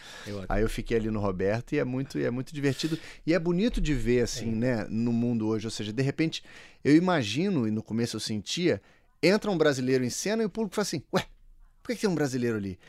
aí 0.50 0.64
eu 0.64 0.70
fiquei 0.70 0.98
ali 0.98 1.12
no 1.12 1.20
Roberto 1.20 1.74
e 1.74 1.78
é 1.78 1.84
muito, 1.84 2.18
é 2.18 2.32
muito 2.32 2.56
divertido. 2.56 2.98
E 3.24 3.36
é 3.36 3.40
bonito 3.40 3.80
de 3.80 3.94
ver, 3.94 4.22
assim, 4.24 4.52
é. 4.52 4.56
né, 4.56 4.88
no 4.90 5.14
mundo 5.14 5.48
hoje. 5.48 5.68
Ou 5.68 5.72
seja, 5.72 5.94
de 5.94 6.02
repente, 6.02 6.44
eu 6.84 6.96
imagino, 6.96 7.68
e 7.68 7.72
no 7.72 7.84
começo 7.84 8.16
eu 8.16 8.20
sentia, 8.20 8.82
entra 9.22 9.52
um 9.52 9.58
brasileiro 9.60 10.04
em 10.04 10.10
cena 10.10 10.42
e 10.42 10.46
o 10.48 10.50
público 10.50 10.74
fala 10.74 10.88
assim, 10.88 11.04
ué, 11.14 11.24
por 11.84 11.94
que 11.94 12.02
tem 12.02 12.10
um 12.10 12.16
brasileiro 12.16 12.58
ali? 12.58 12.80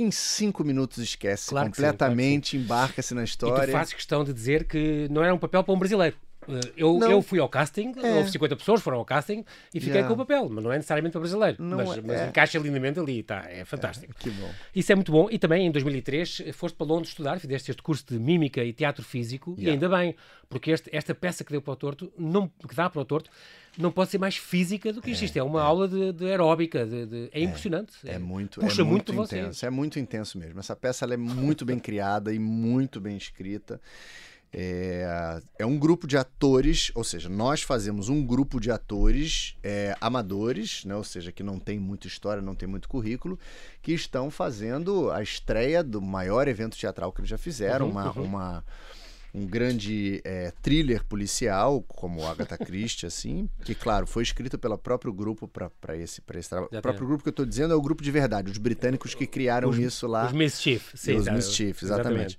Em 0.00 0.10
cinco 0.10 0.62
minutos 0.64 0.98
esquece 0.98 1.48
claro 1.50 1.68
completamente, 1.68 2.56
claro 2.56 2.64
embarca-se 2.64 3.14
na 3.14 3.24
história. 3.24 3.64
E 3.64 3.66
tu 3.66 3.72
fazes 3.72 3.94
questão 3.94 4.24
de 4.24 4.32
dizer 4.32 4.64
que 4.64 5.08
não 5.10 5.22
era 5.22 5.34
um 5.34 5.38
papel 5.38 5.62
para 5.64 5.74
um 5.74 5.78
brasileiro. 5.78 6.16
Eh, 6.48 6.72
eu, 6.76 6.98
eu 7.00 7.22
fui 7.22 7.38
ao 7.38 7.48
casting, 7.48 7.92
é. 8.02 8.14
houve 8.14 8.30
50 8.30 8.56
pessoas 8.56 8.82
foram 8.82 8.98
ao 8.98 9.04
casting 9.04 9.44
e 9.74 9.80
fiquei 9.80 9.96
yeah. 9.96 10.08
com 10.08 10.14
o 10.14 10.16
papel, 10.16 10.48
mas 10.48 10.62
não 10.62 10.72
é 10.72 10.76
necessariamente 10.76 11.12
para 11.12 11.20
brasileiro. 11.20 11.56
Não 11.62 11.78
mas, 11.78 11.98
é. 11.98 12.00
mas 12.02 12.28
encaixa 12.28 12.58
lindamente 12.58 12.98
ali, 12.98 13.22
tá, 13.22 13.44
é 13.48 13.64
fantástico. 13.64 14.12
É, 14.16 14.22
que 14.22 14.30
bom. 14.30 14.50
Isso 14.74 14.92
é 14.92 14.94
muito 14.94 15.12
bom. 15.12 15.28
E 15.30 15.38
também 15.38 15.66
em 15.66 15.70
2003 15.70 16.44
foste 16.52 16.74
para 16.76 16.86
Londres 16.86 17.10
estudar, 17.10 17.38
fizeste 17.38 17.70
este 17.70 17.82
curso 17.82 18.04
de 18.06 18.18
mímica 18.18 18.62
e 18.62 18.72
teatro 18.72 19.04
físico, 19.04 19.54
yeah. 19.58 19.70
e 19.70 19.72
ainda 19.72 19.88
bem, 19.88 20.14
porque 20.48 20.70
este, 20.70 20.88
esta 20.94 21.14
peça 21.14 21.44
que 21.44 21.50
deu 21.50 21.60
para 21.60 21.72
o 21.72 21.76
torto, 21.76 22.12
não, 22.18 22.48
que 22.48 22.74
dá 22.74 22.88
para 22.88 23.00
o 23.00 23.04
torto, 23.04 23.30
não 23.78 23.90
pode 23.90 24.10
ser 24.10 24.18
mais 24.18 24.36
física 24.36 24.92
do 24.92 25.02
que 25.02 25.10
isto. 25.10 25.36
É, 25.36 25.40
é 25.40 25.42
uma 25.42 25.60
é. 25.60 25.64
aula 25.64 25.88
de, 25.88 26.12
de 26.12 26.24
aeróbica, 26.26 26.86
de, 26.86 27.06
de, 27.06 27.30
é, 27.32 27.40
é 27.40 27.42
impressionante. 27.42 27.92
É, 28.04 28.14
é 28.14 28.18
muito, 28.18 28.60
puxa 28.60 28.82
é 28.82 28.84
muito, 28.84 29.12
muito 29.12 29.34
intenso. 29.34 29.66
É 29.66 29.70
muito 29.70 29.98
intenso 29.98 30.38
mesmo. 30.38 30.58
Essa 30.58 30.74
peça 30.74 31.04
é 31.04 31.16
muito 31.16 31.64
bem 31.64 31.78
criada 31.78 32.32
e 32.32 32.38
muito 32.38 33.00
bem 33.00 33.16
escrita. 33.16 33.80
É, 34.58 35.38
é, 35.58 35.66
um 35.66 35.78
grupo 35.78 36.06
de 36.06 36.16
atores, 36.16 36.90
ou 36.94 37.04
seja, 37.04 37.28
nós 37.28 37.60
fazemos 37.60 38.08
um 38.08 38.24
grupo 38.24 38.58
de 38.58 38.70
atores 38.70 39.54
é, 39.62 39.94
amadores, 40.00 40.82
né, 40.86 40.96
ou 40.96 41.04
seja, 41.04 41.30
que 41.30 41.42
não 41.42 41.58
tem 41.58 41.78
muita 41.78 42.06
história, 42.06 42.40
não 42.40 42.54
tem 42.54 42.66
muito 42.66 42.88
currículo, 42.88 43.38
que 43.82 43.92
estão 43.92 44.30
fazendo 44.30 45.10
a 45.10 45.22
estreia 45.22 45.84
do 45.84 46.00
maior 46.00 46.48
evento 46.48 46.74
teatral 46.74 47.12
que 47.12 47.20
eles 47.20 47.28
já 47.28 47.36
fizeram, 47.36 47.84
uhum, 47.84 47.92
uma, 47.92 48.16
uhum. 48.16 48.24
uma 48.24 48.64
um 49.34 49.44
grande 49.44 50.22
é, 50.24 50.50
thriller 50.62 51.04
policial, 51.04 51.82
como 51.82 52.26
Agatha 52.26 52.56
Christie, 52.56 53.04
assim, 53.04 53.50
que, 53.62 53.74
claro, 53.74 54.06
foi 54.06 54.22
escrito 54.22 54.58
pelo 54.58 54.78
próprio 54.78 55.12
grupo 55.12 55.46
para 55.46 55.94
esse, 55.94 56.22
esse 56.34 56.48
trabalho. 56.48 56.70
O 56.72 56.80
próprio 56.80 57.06
grupo 57.06 57.22
que 57.22 57.28
eu 57.28 57.32
estou 57.32 57.44
dizendo 57.44 57.74
é 57.74 57.76
o 57.76 57.82
grupo 57.82 58.02
de 58.02 58.10
verdade, 58.10 58.50
os 58.50 58.56
britânicos 58.56 59.14
que 59.14 59.26
criaram 59.26 59.68
os, 59.68 59.78
isso 59.78 60.06
lá. 60.06 60.24
Os 60.24 60.32
Mischief, 60.32 60.92
sim. 60.94 61.16
Os 61.16 61.28
Mischief, 61.28 61.82
exatamente. 61.82 62.38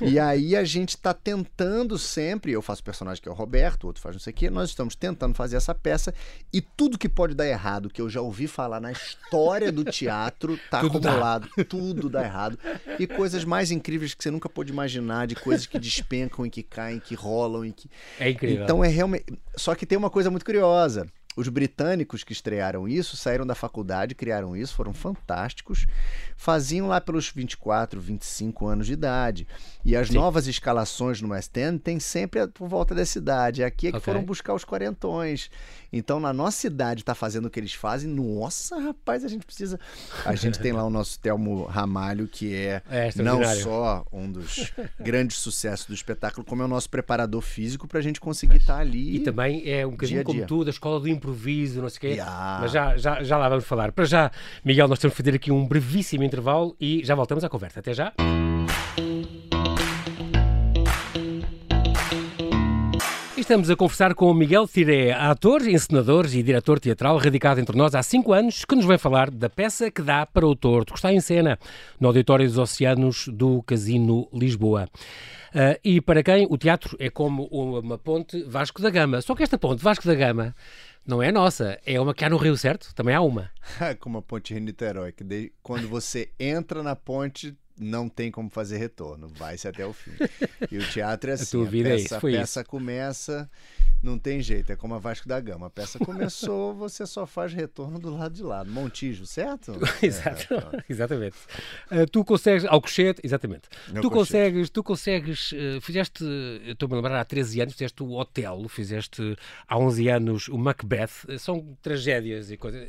E 0.00 0.18
aí 0.18 0.56
a 0.56 0.64
gente 0.64 0.90
está 0.90 1.12
tentando 1.12 1.98
sempre, 1.98 2.52
eu 2.52 2.62
faço 2.62 2.80
o 2.80 2.84
personagem 2.84 3.22
que 3.22 3.28
é 3.28 3.32
o 3.32 3.34
Roberto, 3.34 3.84
o 3.84 3.86
outro 3.88 4.02
faz 4.02 4.14
não 4.14 4.20
sei 4.20 4.32
o 4.32 4.36
quê, 4.36 4.50
nós 4.50 4.70
estamos 4.70 4.94
tentando 4.94 5.34
fazer 5.34 5.56
essa 5.56 5.74
peça 5.74 6.14
e 6.52 6.60
tudo 6.60 6.98
que 6.98 7.08
pode 7.08 7.34
dar 7.34 7.46
errado, 7.46 7.90
que 7.90 8.00
eu 8.00 8.08
já 8.08 8.20
ouvi 8.20 8.46
falar 8.46 8.80
na 8.80 8.92
história 8.92 9.72
do 9.72 9.84
teatro, 9.84 10.58
tá 10.70 10.80
tudo 10.80 10.98
acumulado, 10.98 11.48
dá. 11.56 11.64
tudo 11.64 12.08
dá 12.08 12.24
errado. 12.24 12.58
E 12.98 13.06
coisas 13.06 13.44
mais 13.44 13.70
incríveis 13.70 14.14
que 14.14 14.22
você 14.22 14.30
nunca 14.30 14.48
pôde 14.48 14.72
imaginar, 14.72 15.26
de 15.26 15.34
coisas 15.34 15.66
que 15.66 15.78
despencam 15.78 16.46
e 16.46 16.50
que 16.50 16.62
caem, 16.62 17.00
que 17.00 17.14
rolam 17.14 17.64
e 17.64 17.72
que. 17.72 17.90
É 18.18 18.30
incrível. 18.30 18.64
Então 18.64 18.84
é 18.84 18.88
realmente. 18.88 19.24
Só 19.56 19.74
que 19.74 19.86
tem 19.86 19.98
uma 19.98 20.10
coisa 20.10 20.30
muito 20.30 20.44
curiosa. 20.44 21.06
Os 21.36 21.48
britânicos 21.48 22.24
que 22.24 22.32
estrearam 22.32 22.88
isso 22.88 23.16
saíram 23.16 23.46
da 23.46 23.54
faculdade, 23.54 24.14
criaram 24.14 24.56
isso, 24.56 24.74
foram 24.74 24.92
fantásticos. 24.92 25.86
Faziam 26.36 26.88
lá 26.88 27.00
pelos 27.00 27.30
24, 27.30 28.00
25 28.00 28.66
anos 28.66 28.86
de 28.86 28.94
idade. 28.94 29.46
E 29.84 29.94
as 29.94 30.08
Sim. 30.08 30.14
novas 30.14 30.48
escalações 30.48 31.20
no 31.20 31.30
West 31.30 31.56
End 31.56 31.78
tem 31.78 32.00
sempre 32.00 32.46
por 32.48 32.68
volta 32.68 32.94
dessa 32.94 33.18
idade. 33.18 33.62
Aqui 33.62 33.88
é 33.88 33.90
que 33.92 33.98
okay. 33.98 34.12
foram 34.12 34.24
buscar 34.24 34.52
os 34.52 34.64
quarentões. 34.64 35.48
Então, 35.92 36.20
na 36.20 36.32
nossa 36.32 36.66
idade, 36.66 37.04
tá 37.04 37.14
fazendo 37.14 37.46
o 37.46 37.50
que 37.50 37.58
eles 37.58 37.72
fazem. 37.72 38.10
Nossa, 38.10 38.78
rapaz, 38.78 39.24
a 39.24 39.28
gente 39.28 39.46
precisa. 39.46 39.80
A 40.24 40.34
gente 40.34 40.58
tem 40.58 40.72
lá 40.72 40.84
o 40.84 40.90
nosso 40.90 41.18
Telmo 41.18 41.64
Ramalho, 41.64 42.28
que 42.28 42.54
é, 42.54 42.82
é 42.90 43.10
não 43.22 43.42
só 43.62 44.04
um 44.12 44.30
dos 44.30 44.72
grandes 45.00 45.38
sucessos 45.38 45.86
do 45.86 45.94
espetáculo, 45.94 46.44
como 46.44 46.62
é 46.62 46.64
o 46.64 46.68
nosso 46.68 46.90
preparador 46.90 47.40
físico 47.40 47.88
para 47.88 48.00
a 48.00 48.02
gente 48.02 48.20
conseguir 48.20 48.58
estar 48.58 48.74
tá 48.74 48.80
ali. 48.80 49.16
E 49.16 49.20
também 49.20 49.62
é 49.66 49.86
um 49.86 49.92
bocadinho 49.92 50.24
como 50.24 50.46
tu, 50.46 50.64
da 50.64 50.70
escola 50.70 51.00
do 51.00 51.08
improviso, 51.08 51.27
não 51.80 51.88
sei 51.88 51.96
o 51.96 52.00
quê. 52.00 52.08
Yeah. 52.08 52.58
Mas 52.60 52.72
já, 52.72 52.96
já, 52.96 53.22
já 53.22 53.36
lá 53.36 53.48
vamos 53.48 53.64
falar. 53.64 53.92
Para 53.92 54.04
já, 54.04 54.30
Miguel, 54.64 54.88
nós 54.88 54.98
temos 54.98 55.14
que 55.14 55.22
fazer 55.22 55.36
aqui 55.36 55.50
um 55.50 55.66
brevíssimo 55.66 56.24
intervalo 56.24 56.76
e 56.80 57.02
já 57.04 57.14
voltamos 57.14 57.44
à 57.44 57.48
conversa. 57.48 57.80
Até 57.80 57.94
já. 57.94 58.12
estamos 63.48 63.70
a 63.70 63.76
conversar 63.76 64.14
com 64.14 64.30
o 64.30 64.34
Miguel 64.34 64.68
Tiré, 64.68 65.10
ator, 65.10 65.66
encenador 65.66 66.26
e 66.26 66.42
diretor 66.42 66.78
teatral, 66.78 67.16
radicado 67.16 67.58
entre 67.58 67.74
nós 67.74 67.94
há 67.94 68.02
cinco 68.02 68.34
anos, 68.34 68.62
que 68.62 68.76
nos 68.76 68.84
vai 68.84 68.98
falar 68.98 69.30
da 69.30 69.48
peça 69.48 69.90
que 69.90 70.02
dá 70.02 70.26
para 70.26 70.46
o 70.46 70.54
torto, 70.54 70.92
que 70.92 70.98
está 70.98 71.10
em 71.10 71.18
cena 71.18 71.58
no 71.98 72.08
Auditório 72.08 72.46
dos 72.46 72.58
Oceanos 72.58 73.26
do 73.28 73.62
Casino 73.62 74.28
Lisboa. 74.34 74.86
Uh, 75.48 75.80
e 75.82 75.98
para 75.98 76.22
quem 76.22 76.46
o 76.50 76.58
teatro 76.58 76.94
é 77.00 77.08
como 77.08 77.44
uma 77.44 77.96
ponte 77.96 78.42
Vasco 78.42 78.82
da 78.82 78.90
Gama. 78.90 79.22
Só 79.22 79.34
que 79.34 79.42
esta 79.42 79.56
ponte 79.56 79.82
Vasco 79.82 80.06
da 80.06 80.14
Gama 80.14 80.54
não 81.08 81.22
é 81.22 81.32
nossa, 81.32 81.80
é 81.86 81.98
uma 81.98 82.12
que 82.12 82.22
há 82.22 82.28
no 82.28 82.36
Rio, 82.36 82.54
certo? 82.54 82.94
Também 82.94 83.14
há 83.14 83.22
uma. 83.22 83.50
como 83.98 84.18
a 84.18 84.22
ponte 84.22 84.52
Rio-Niterói, 84.52 85.10
que 85.10 85.24
de... 85.24 85.50
quando 85.62 85.88
você 85.88 86.30
entra 86.38 86.82
na 86.82 86.94
ponte 86.94 87.56
não 87.78 88.08
tem 88.08 88.30
como 88.30 88.50
fazer 88.50 88.78
retorno, 88.78 89.28
vai-se 89.28 89.68
até 89.68 89.86
o 89.86 89.92
fim. 89.92 90.12
E 90.70 90.78
o 90.78 90.88
teatro 90.90 91.30
é 91.30 91.34
assim, 91.34 91.66
a, 91.66 91.70
peça, 91.70 92.16
a 92.16 92.20
peça 92.20 92.64
começa, 92.64 93.50
não 94.02 94.18
tem 94.18 94.40
jeito, 94.40 94.70
é 94.70 94.76
como 94.76 94.94
a 94.94 94.98
Vasco 94.98 95.28
da 95.28 95.40
Gama. 95.40 95.66
A 95.66 95.70
peça 95.70 95.98
começou, 96.04 96.74
você 96.74 97.06
só 97.06 97.26
faz 97.26 97.52
retorno 97.52 97.98
do 97.98 98.10
lado 98.10 98.34
de 98.34 98.42
lá, 98.42 98.62
do 98.62 98.70
Montijo, 98.70 99.26
certo? 99.26 99.72
Exato, 100.02 100.54
é, 100.54 100.84
exatamente. 100.88 101.36
Uh, 101.90 102.06
tu 102.10 102.24
consegues, 102.24 102.64
Alcochete, 102.64 103.20
exatamente. 103.24 103.68
tu 104.00 104.10
consegues, 104.10 104.70
tu 104.70 104.82
consegues, 104.82 105.52
uh, 105.52 105.80
fizeste, 105.80 106.24
estou-me 106.66 106.94
a 106.94 106.96
lembrar, 106.96 107.20
há 107.20 107.24
13 107.24 107.60
anos, 107.60 107.74
fizeste 107.74 108.02
o 108.02 108.12
Hotel, 108.12 108.68
fizeste 108.68 109.36
há 109.66 109.78
11 109.78 110.08
anos 110.08 110.48
o 110.48 110.58
Macbeth, 110.58 111.38
são 111.38 111.76
tragédias 111.82 112.50
e 112.50 112.56
coisas 112.56 112.88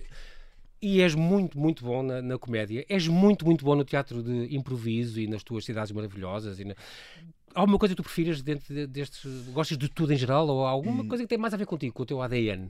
e 0.82 1.02
és 1.02 1.16
muito, 1.16 1.60
muito 1.60 1.84
bom 1.84 2.02
na, 2.02 2.22
na, 2.22 2.38
comédia. 2.38 2.86
És 2.88 3.08
muito, 3.08 3.46
muito 3.46 3.66
bom 3.66 3.76
no 3.76 3.84
teatro 3.84 4.24
de 4.24 4.56
improviso 4.56 5.20
e 5.20 5.28
nas 5.28 5.44
tuas 5.44 5.66
cidades 5.66 5.92
maravilhosas. 5.92 6.60
E 6.60 6.66
na... 6.66 6.76
Alguma 7.54 7.78
coisa 7.78 7.94
que 7.94 8.02
tu 8.02 8.04
prefiras 8.04 8.42
dentro 8.42 8.74
de, 8.74 8.88
destes. 8.88 9.48
Gostas 9.50 9.78
de 9.78 9.90
tudo 9.90 10.14
em 10.14 10.18
geral? 10.18 10.48
Ou 10.48 10.66
alguma 10.66 11.04
hum. 11.04 11.08
coisa 11.08 11.24
que 11.24 11.30
tem 11.30 11.38
mais 11.38 11.54
a 11.54 11.58
ver 11.58 11.66
contigo, 11.66 11.94
com 11.94 12.04
o 12.04 12.06
teu 12.06 12.22
ADN? 12.22 12.70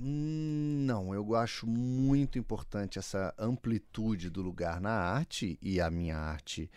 Não, 0.00 1.12
eu 1.12 1.34
acho 1.34 1.66
muito 1.66 2.38
importante 2.38 2.98
essa 2.98 3.34
amplitude 3.36 4.30
do 4.30 4.40
lugar 4.40 4.80
na 4.80 4.92
arte 4.92 5.58
e 5.60 5.80
a 5.80 5.90
minha 5.90 6.16
arte, 6.16 6.70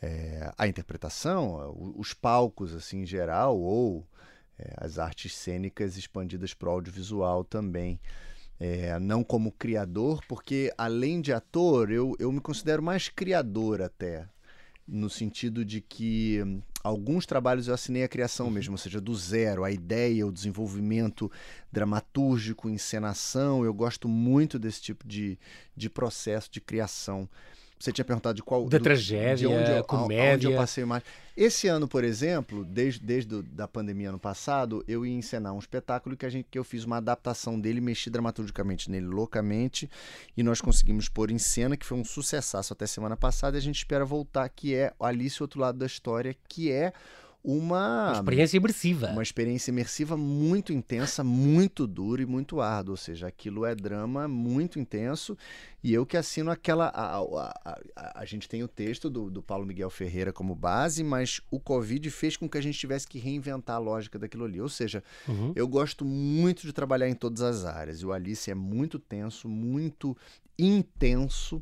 é, 0.00 0.50
a 0.56 0.66
interpretação, 0.66 1.74
os 1.96 2.14
palcos 2.14 2.74
assim 2.74 3.02
em 3.02 3.06
geral 3.06 3.58
ou 3.58 4.06
é, 4.58 4.74
as 4.78 4.98
artes 4.98 5.36
cênicas 5.36 5.98
expandidas 5.98 6.54
para 6.54 6.70
o 6.70 6.72
audiovisual 6.72 7.44
também. 7.44 8.00
É, 8.64 8.96
não 9.00 9.24
como 9.24 9.50
criador, 9.50 10.24
porque 10.28 10.72
além 10.78 11.20
de 11.20 11.32
ator, 11.32 11.90
eu, 11.90 12.14
eu 12.20 12.30
me 12.30 12.40
considero 12.40 12.80
mais 12.80 13.08
criador 13.08 13.82
até. 13.82 14.28
No 14.86 15.10
sentido 15.10 15.64
de 15.64 15.80
que 15.80 16.40
hum, 16.46 16.62
alguns 16.80 17.26
trabalhos 17.26 17.66
eu 17.66 17.74
assinei 17.74 18.04
a 18.04 18.08
criação 18.08 18.46
uhum. 18.46 18.52
mesmo, 18.52 18.74
ou 18.74 18.78
seja, 18.78 19.00
do 19.00 19.12
zero, 19.16 19.64
a 19.64 19.72
ideia, 19.72 20.24
o 20.24 20.30
desenvolvimento 20.30 21.28
dramatúrgico, 21.72 22.70
encenação. 22.70 23.64
Eu 23.64 23.74
gosto 23.74 24.06
muito 24.06 24.60
desse 24.60 24.80
tipo 24.80 25.08
de, 25.08 25.36
de 25.76 25.90
processo 25.90 26.48
de 26.48 26.60
criação. 26.60 27.28
Você 27.82 27.90
tinha 27.90 28.04
perguntado 28.04 28.36
de 28.36 28.44
qual. 28.44 28.68
Da 28.68 28.78
do, 28.78 28.84
tragédia, 28.84 29.36
de 29.36 29.46
onde 29.48 29.72
eu, 29.72 29.82
comédia. 29.82 30.34
Onde 30.34 30.46
eu 30.46 30.56
passei 30.56 30.84
mais. 30.84 31.02
Esse 31.36 31.66
ano, 31.66 31.88
por 31.88 32.04
exemplo, 32.04 32.64
desde, 32.64 33.00
desde 33.00 33.44
a 33.58 33.66
pandemia 33.66 34.10
ano 34.10 34.20
passado, 34.20 34.84
eu 34.86 35.04
ia 35.04 35.12
encenar 35.12 35.52
um 35.52 35.58
espetáculo 35.58 36.16
que, 36.16 36.24
a 36.24 36.30
gente, 36.30 36.46
que 36.48 36.56
eu 36.56 36.62
fiz 36.62 36.84
uma 36.84 36.98
adaptação 36.98 37.58
dele, 37.58 37.80
mexi 37.80 38.08
dramaturgicamente 38.08 38.88
nele 38.88 39.06
loucamente, 39.06 39.90
e 40.36 40.44
nós 40.44 40.60
conseguimos 40.60 41.08
pôr 41.08 41.32
em 41.32 41.38
cena, 41.38 41.76
que 41.76 41.84
foi 41.84 41.98
um 41.98 42.04
sucesso 42.04 42.56
até 42.56 42.86
semana 42.86 43.16
passada, 43.16 43.56
e 43.56 43.58
a 43.58 43.62
gente 43.62 43.78
espera 43.78 44.04
voltar, 44.04 44.48
que 44.48 44.76
é 44.76 44.92
Alice, 45.00 45.42
outro 45.42 45.58
lado 45.58 45.76
da 45.76 45.86
história, 45.86 46.36
que 46.48 46.70
é 46.70 46.92
uma, 47.44 48.10
uma 48.10 48.18
experiência 48.18 48.56
imersiva. 48.56 49.10
Uma 49.10 49.22
experiência 49.22 49.70
imersiva 49.70 50.16
muito 50.16 50.72
intensa, 50.72 51.24
muito 51.24 51.88
dura 51.88 52.22
e 52.22 52.26
muito 52.26 52.60
árdua. 52.60 52.92
Ou 52.92 52.96
seja, 52.96 53.26
aquilo 53.26 53.66
é 53.66 53.74
drama 53.74 54.28
muito 54.28 54.78
intenso. 54.78 55.36
E 55.82 55.92
eu 55.92 56.06
que 56.06 56.16
assino 56.16 56.52
aquela. 56.52 56.86
A, 56.86 57.18
a, 57.18 57.80
a, 57.96 58.20
a 58.20 58.24
gente 58.24 58.48
tem 58.48 58.62
o 58.62 58.68
texto 58.68 59.10
do, 59.10 59.28
do 59.28 59.42
Paulo 59.42 59.66
Miguel 59.66 59.90
Ferreira 59.90 60.32
como 60.32 60.54
base, 60.54 61.02
mas 61.02 61.40
o 61.50 61.58
Covid 61.58 62.08
fez 62.10 62.36
com 62.36 62.48
que 62.48 62.58
a 62.58 62.62
gente 62.62 62.78
tivesse 62.78 63.08
que 63.08 63.18
reinventar 63.18 63.76
a 63.76 63.80
lógica 63.80 64.18
daquilo 64.18 64.44
ali. 64.44 64.60
Ou 64.60 64.68
seja, 64.68 65.02
uhum. 65.26 65.52
eu 65.56 65.66
gosto 65.66 66.04
muito 66.04 66.62
de 66.62 66.72
trabalhar 66.72 67.08
em 67.08 67.14
todas 67.14 67.42
as 67.42 67.64
áreas. 67.64 68.00
E 68.00 68.06
o 68.06 68.12
Alice 68.12 68.48
é 68.48 68.54
muito 68.54 69.00
tenso, 69.00 69.48
muito 69.48 70.16
intenso 70.56 71.60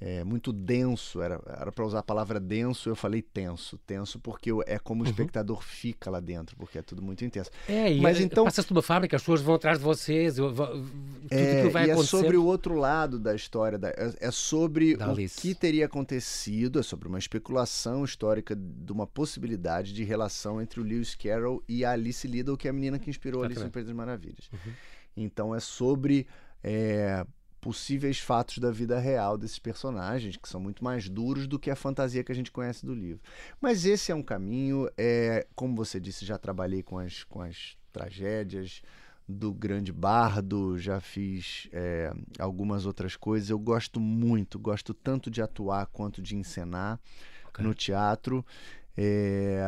é, 0.00 0.24
muito 0.24 0.52
denso, 0.52 1.22
era 1.22 1.38
para 1.38 1.86
usar 1.86 2.00
a 2.00 2.02
palavra 2.02 2.40
denso, 2.40 2.88
eu 2.88 2.96
falei 2.96 3.22
tenso. 3.22 3.78
Tenso 3.86 4.18
porque 4.18 4.50
é 4.66 4.78
como 4.78 5.02
o 5.02 5.04
uhum. 5.04 5.10
espectador 5.10 5.62
fica 5.62 6.10
lá 6.10 6.20
dentro, 6.20 6.56
porque 6.56 6.78
é 6.78 6.82
tudo 6.82 7.00
muito 7.00 7.24
intenso. 7.24 7.50
É, 7.68 7.92
e 7.92 8.00
Mas 8.00 8.18
é, 8.18 8.22
então 8.22 8.44
passa-se 8.44 8.70
numa 8.70 8.82
fábrica, 8.82 9.16
as 9.16 9.22
pessoas 9.22 9.40
vão 9.40 9.54
atrás 9.54 9.78
de 9.78 9.84
vocês, 9.84 10.34
tudo 10.36 10.52
é, 11.30 11.68
vai 11.68 11.86
e 11.86 11.90
é 11.90 11.96
sobre 11.96 12.36
o 12.36 12.44
outro 12.44 12.74
lado 12.74 13.18
da 13.18 13.34
história, 13.34 13.78
da, 13.78 13.88
é, 13.90 14.14
é 14.20 14.30
sobre 14.30 14.96
da 14.96 15.12
o 15.12 15.16
que 15.16 15.54
teria 15.54 15.86
acontecido, 15.86 16.78
é 16.78 16.82
sobre 16.82 17.08
uma 17.08 17.18
especulação 17.18 18.04
histórica 18.04 18.54
de 18.54 18.92
uma 18.92 19.06
possibilidade 19.06 19.92
de 19.92 20.04
relação 20.04 20.60
entre 20.60 20.80
o 20.80 20.82
Lewis 20.82 21.14
Carroll 21.14 21.62
e 21.68 21.84
a 21.84 21.92
Alice 21.92 22.26
Liddell, 22.26 22.56
que 22.56 22.66
é 22.66 22.70
a 22.70 22.74
menina 22.74 22.98
que 22.98 23.08
inspirou 23.08 23.42
Alice 23.42 23.62
no 23.62 23.70
País 23.70 23.86
das 23.86 23.94
Maravilhas. 23.94 24.50
Uhum. 24.52 24.72
Então 25.16 25.54
é 25.54 25.60
sobre 25.60 26.26
é, 26.62 27.24
possíveis 27.64 28.18
fatos 28.18 28.58
da 28.58 28.70
vida 28.70 28.98
real 28.98 29.38
desses 29.38 29.58
personagens, 29.58 30.36
que 30.36 30.46
são 30.46 30.60
muito 30.60 30.84
mais 30.84 31.08
duros 31.08 31.46
do 31.46 31.58
que 31.58 31.70
a 31.70 31.74
fantasia 31.74 32.22
que 32.22 32.30
a 32.30 32.34
gente 32.34 32.52
conhece 32.52 32.84
do 32.84 32.94
livro. 32.94 33.22
Mas 33.58 33.86
esse 33.86 34.12
é 34.12 34.14
um 34.14 34.22
caminho, 34.22 34.86
é, 34.98 35.46
como 35.54 35.74
você 35.74 35.98
disse, 35.98 36.26
já 36.26 36.36
trabalhei 36.36 36.82
com 36.82 36.98
as, 36.98 37.24
com 37.24 37.40
as 37.40 37.74
tragédias 37.90 38.82
do 39.26 39.50
Grande 39.50 39.94
Bardo, 39.94 40.78
já 40.78 41.00
fiz 41.00 41.66
é, 41.72 42.12
algumas 42.38 42.84
outras 42.84 43.16
coisas. 43.16 43.48
Eu 43.48 43.58
gosto 43.58 43.98
muito, 43.98 44.58
gosto 44.58 44.92
tanto 44.92 45.30
de 45.30 45.40
atuar 45.40 45.86
quanto 45.86 46.20
de 46.20 46.36
encenar 46.36 47.00
okay. 47.48 47.64
no 47.64 47.72
teatro. 47.72 48.44
É, 48.94 49.58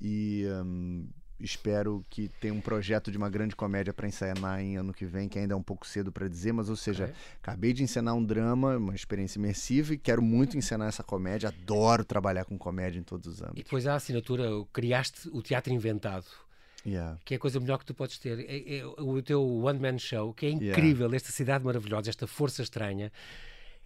e 0.00 0.46
um, 0.64 1.06
espero 1.38 2.04
que 2.08 2.28
tenha 2.40 2.54
um 2.54 2.60
projeto 2.60 3.10
de 3.10 3.18
uma 3.18 3.28
grande 3.28 3.54
comédia 3.54 3.92
para 3.92 4.06
encenar 4.06 4.60
em 4.60 4.76
ano 4.76 4.92
que 4.92 5.04
vem, 5.04 5.28
que 5.28 5.38
ainda 5.38 5.54
é 5.54 5.56
um 5.56 5.62
pouco 5.62 5.86
cedo 5.86 6.10
para 6.10 6.28
dizer, 6.28 6.52
mas 6.52 6.68
ou 6.68 6.76
seja, 6.76 7.04
é. 7.04 7.14
acabei 7.42 7.72
de 7.72 7.82
encenar 7.82 8.14
um 8.14 8.24
drama, 8.24 8.76
uma 8.76 8.94
experiência 8.94 9.38
imersiva 9.38 9.94
e 9.94 9.98
quero 9.98 10.22
muito 10.22 10.56
encenar 10.56 10.88
essa 10.88 11.02
comédia, 11.02 11.48
adoro 11.48 12.04
trabalhar 12.04 12.44
com 12.44 12.56
comédia 12.56 12.98
em 12.98 13.02
todos 13.02 13.26
os 13.26 13.42
âmbitos. 13.42 13.60
E 13.60 13.64
depois 13.64 13.86
a 13.86 13.94
assinatura, 13.94 14.48
criaste 14.72 15.28
o 15.32 15.42
teatro 15.42 15.72
inventado. 15.72 16.26
Yeah. 16.84 17.18
Que 17.24 17.34
é 17.34 17.36
a 17.36 17.40
coisa 17.40 17.58
melhor 17.58 17.78
que 17.78 17.84
tu 17.84 17.94
podes 17.94 18.16
ter. 18.16 18.38
É, 18.48 18.78
é 18.78 18.86
o 18.86 19.20
teu 19.20 19.44
one-man 19.44 19.98
show, 19.98 20.32
que 20.32 20.46
é 20.46 20.50
incrível, 20.50 21.06
yeah. 21.06 21.16
esta 21.16 21.32
cidade 21.32 21.64
maravilhosa, 21.64 22.10
esta 22.10 22.28
força 22.28 22.62
estranha 22.62 23.10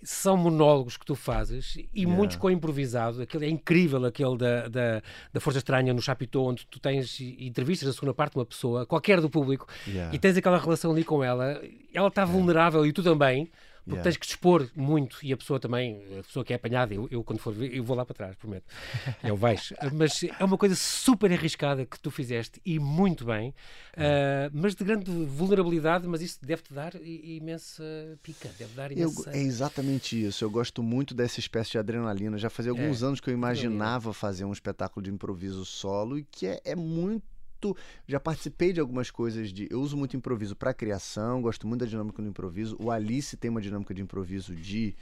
são 0.03 0.37
monólogos 0.37 0.97
que 0.97 1.05
tu 1.05 1.15
fazes 1.15 1.77
e 1.77 2.01
yeah. 2.01 2.17
muitos 2.17 2.37
com 2.37 2.51
improvisado. 2.51 3.23
Aquele, 3.23 3.47
é 3.47 3.49
incrível 3.49 4.05
aquele 4.05 4.37
da, 4.37 4.69
da, 4.69 5.03
da 5.33 5.41
Força 5.41 5.59
Estranha 5.59 5.93
no 5.93 6.01
Chapitão, 6.01 6.45
onde 6.45 6.67
tu 6.67 6.79
tens 6.79 7.21
entrevistas 7.21 7.87
na 7.87 7.93
segunda 7.93 8.15
parte 8.15 8.33
de 8.33 8.39
uma 8.39 8.47
pessoa, 8.47 8.87
qualquer 8.87 9.21
do 9.21 9.29
público, 9.29 9.67
yeah. 9.87 10.15
e 10.15 10.19
tens 10.19 10.37
aquela 10.37 10.59
relação 10.59 10.93
ali 10.93 11.05
com 11.05 11.23
ela. 11.23 11.61
Ela 11.93 12.09
está 12.09 12.25
vulnerável 12.25 12.87
e 12.87 12.93
tu 12.93 13.03
também. 13.03 13.51
Porque 13.85 13.93
yeah. 13.93 14.03
tens 14.03 14.17
que 14.17 14.27
dispor 14.27 14.69
muito 14.75 15.19
e 15.23 15.33
a 15.33 15.37
pessoa 15.37 15.59
também, 15.59 16.03
a 16.19 16.23
pessoa 16.23 16.45
que 16.45 16.53
é 16.53 16.57
apanhada, 16.57 16.95
eu, 16.95 17.09
eu 17.11 17.25
quando 17.25 17.39
for 17.39 17.53
ver, 17.53 17.75
eu 17.75 17.83
vou 17.83 17.97
lá 17.97 18.05
para 18.05 18.15
trás, 18.15 18.37
prometo. 18.37 18.65
Eu 19.23 19.37
vejo. 19.37 19.75
Mas 19.93 20.23
é 20.23 20.45
uma 20.45 20.57
coisa 20.57 20.75
super 20.75 21.33
arriscada 21.33 21.85
que 21.85 21.99
tu 21.99 22.11
fizeste 22.11 22.61
e 22.65 22.79
muito 22.79 23.25
bem, 23.25 23.51
uh, 23.51 24.51
mas 24.53 24.75
de 24.75 24.85
grande 24.85 25.11
vulnerabilidade, 25.11 26.07
mas 26.07 26.23
isso 26.23 26.39
deve-te 26.43 26.73
dar 26.73 26.95
imensa 26.95 27.83
pica, 28.23 28.51
deve 28.59 28.75
dar 28.75 28.91
imensa... 28.93 29.31
Eu, 29.31 29.35
é 29.35 29.39
exatamente 29.39 30.27
isso. 30.27 30.45
Eu 30.45 30.51
gosto 30.51 30.83
muito 30.83 31.15
dessa 31.15 31.41
espécie 31.41 31.73
de 31.73 31.79
adrenalina. 31.79 32.39
Já 32.39 32.51
fazia 32.51 32.73
alguns 32.73 33.03
é, 33.03 33.07
anos 33.07 33.21
que 33.21 33.29
eu 33.31 33.35
imaginava 33.35 34.13
fazer 34.13 34.45
um 34.45 34.53
espetáculo 34.53 35.05
de 35.05 35.11
improviso 35.11 35.65
solo 35.65 36.19
e 36.19 36.25
que 36.25 36.47
é, 36.47 36.61
é 36.65 36.77
muito 36.77 37.25
muito. 37.61 37.77
Já 38.07 38.19
participei 38.19 38.73
de 38.73 38.81
algumas 38.81 39.11
coisas 39.11 39.53
de. 39.53 39.69
Eu 39.71 39.81
uso 39.81 39.97
muito 39.97 40.17
improviso 40.17 40.57
para 40.57 40.73
criação, 40.73 41.43
gosto 41.43 41.67
muito 41.67 41.81
da 41.81 41.87
dinâmica 41.87 42.23
do 42.23 42.29
improviso. 42.29 42.77
O 42.81 42.91
Alice 42.91 43.37
tem 43.37 43.51
uma 43.51 43.61
dinâmica 43.61 43.93
de 43.93 44.03
improviso 44.03 44.55
de. 44.55 44.97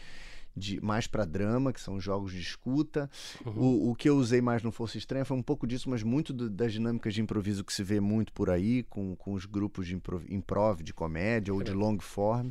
De, 0.57 0.81
mais 0.81 1.07
para 1.07 1.25
drama, 1.25 1.73
que 1.73 1.81
são 1.81 2.01
jogos 2.01 2.33
de 2.33 2.41
escuta. 2.41 3.09
Uhum. 3.47 3.53
O, 3.63 3.91
o, 3.91 3.95
que 3.95 4.09
eu 4.09 4.17
usei 4.17 4.41
mais 4.41 4.61
no 4.61 4.73
Força 4.73 4.99
Estranha 4.99 5.25
foi 5.25 5.37
um 5.37 5.43
pouco 5.43 5.69
disso, 5.69 5.89
mas 5.89 6.03
muito 6.03 6.33
do, 6.33 6.51
das 6.51 6.73
dinâmicas 6.73 7.15
de 7.15 7.21
improviso 7.21 7.63
que 7.63 7.73
se 7.73 7.85
vê 7.85 8.01
muito 8.01 8.33
por 8.33 8.51
aí, 8.51 8.83
com, 8.83 9.15
com 9.15 9.35
os 9.35 9.47
grupos 9.47 9.87
de 9.87 9.95
improv, 9.95 10.25
improv 10.29 10.83
de 10.83 10.93
comédia 10.93 11.55
ou 11.55 11.63
de 11.63 11.71
long 11.71 12.01
form. 12.01 12.51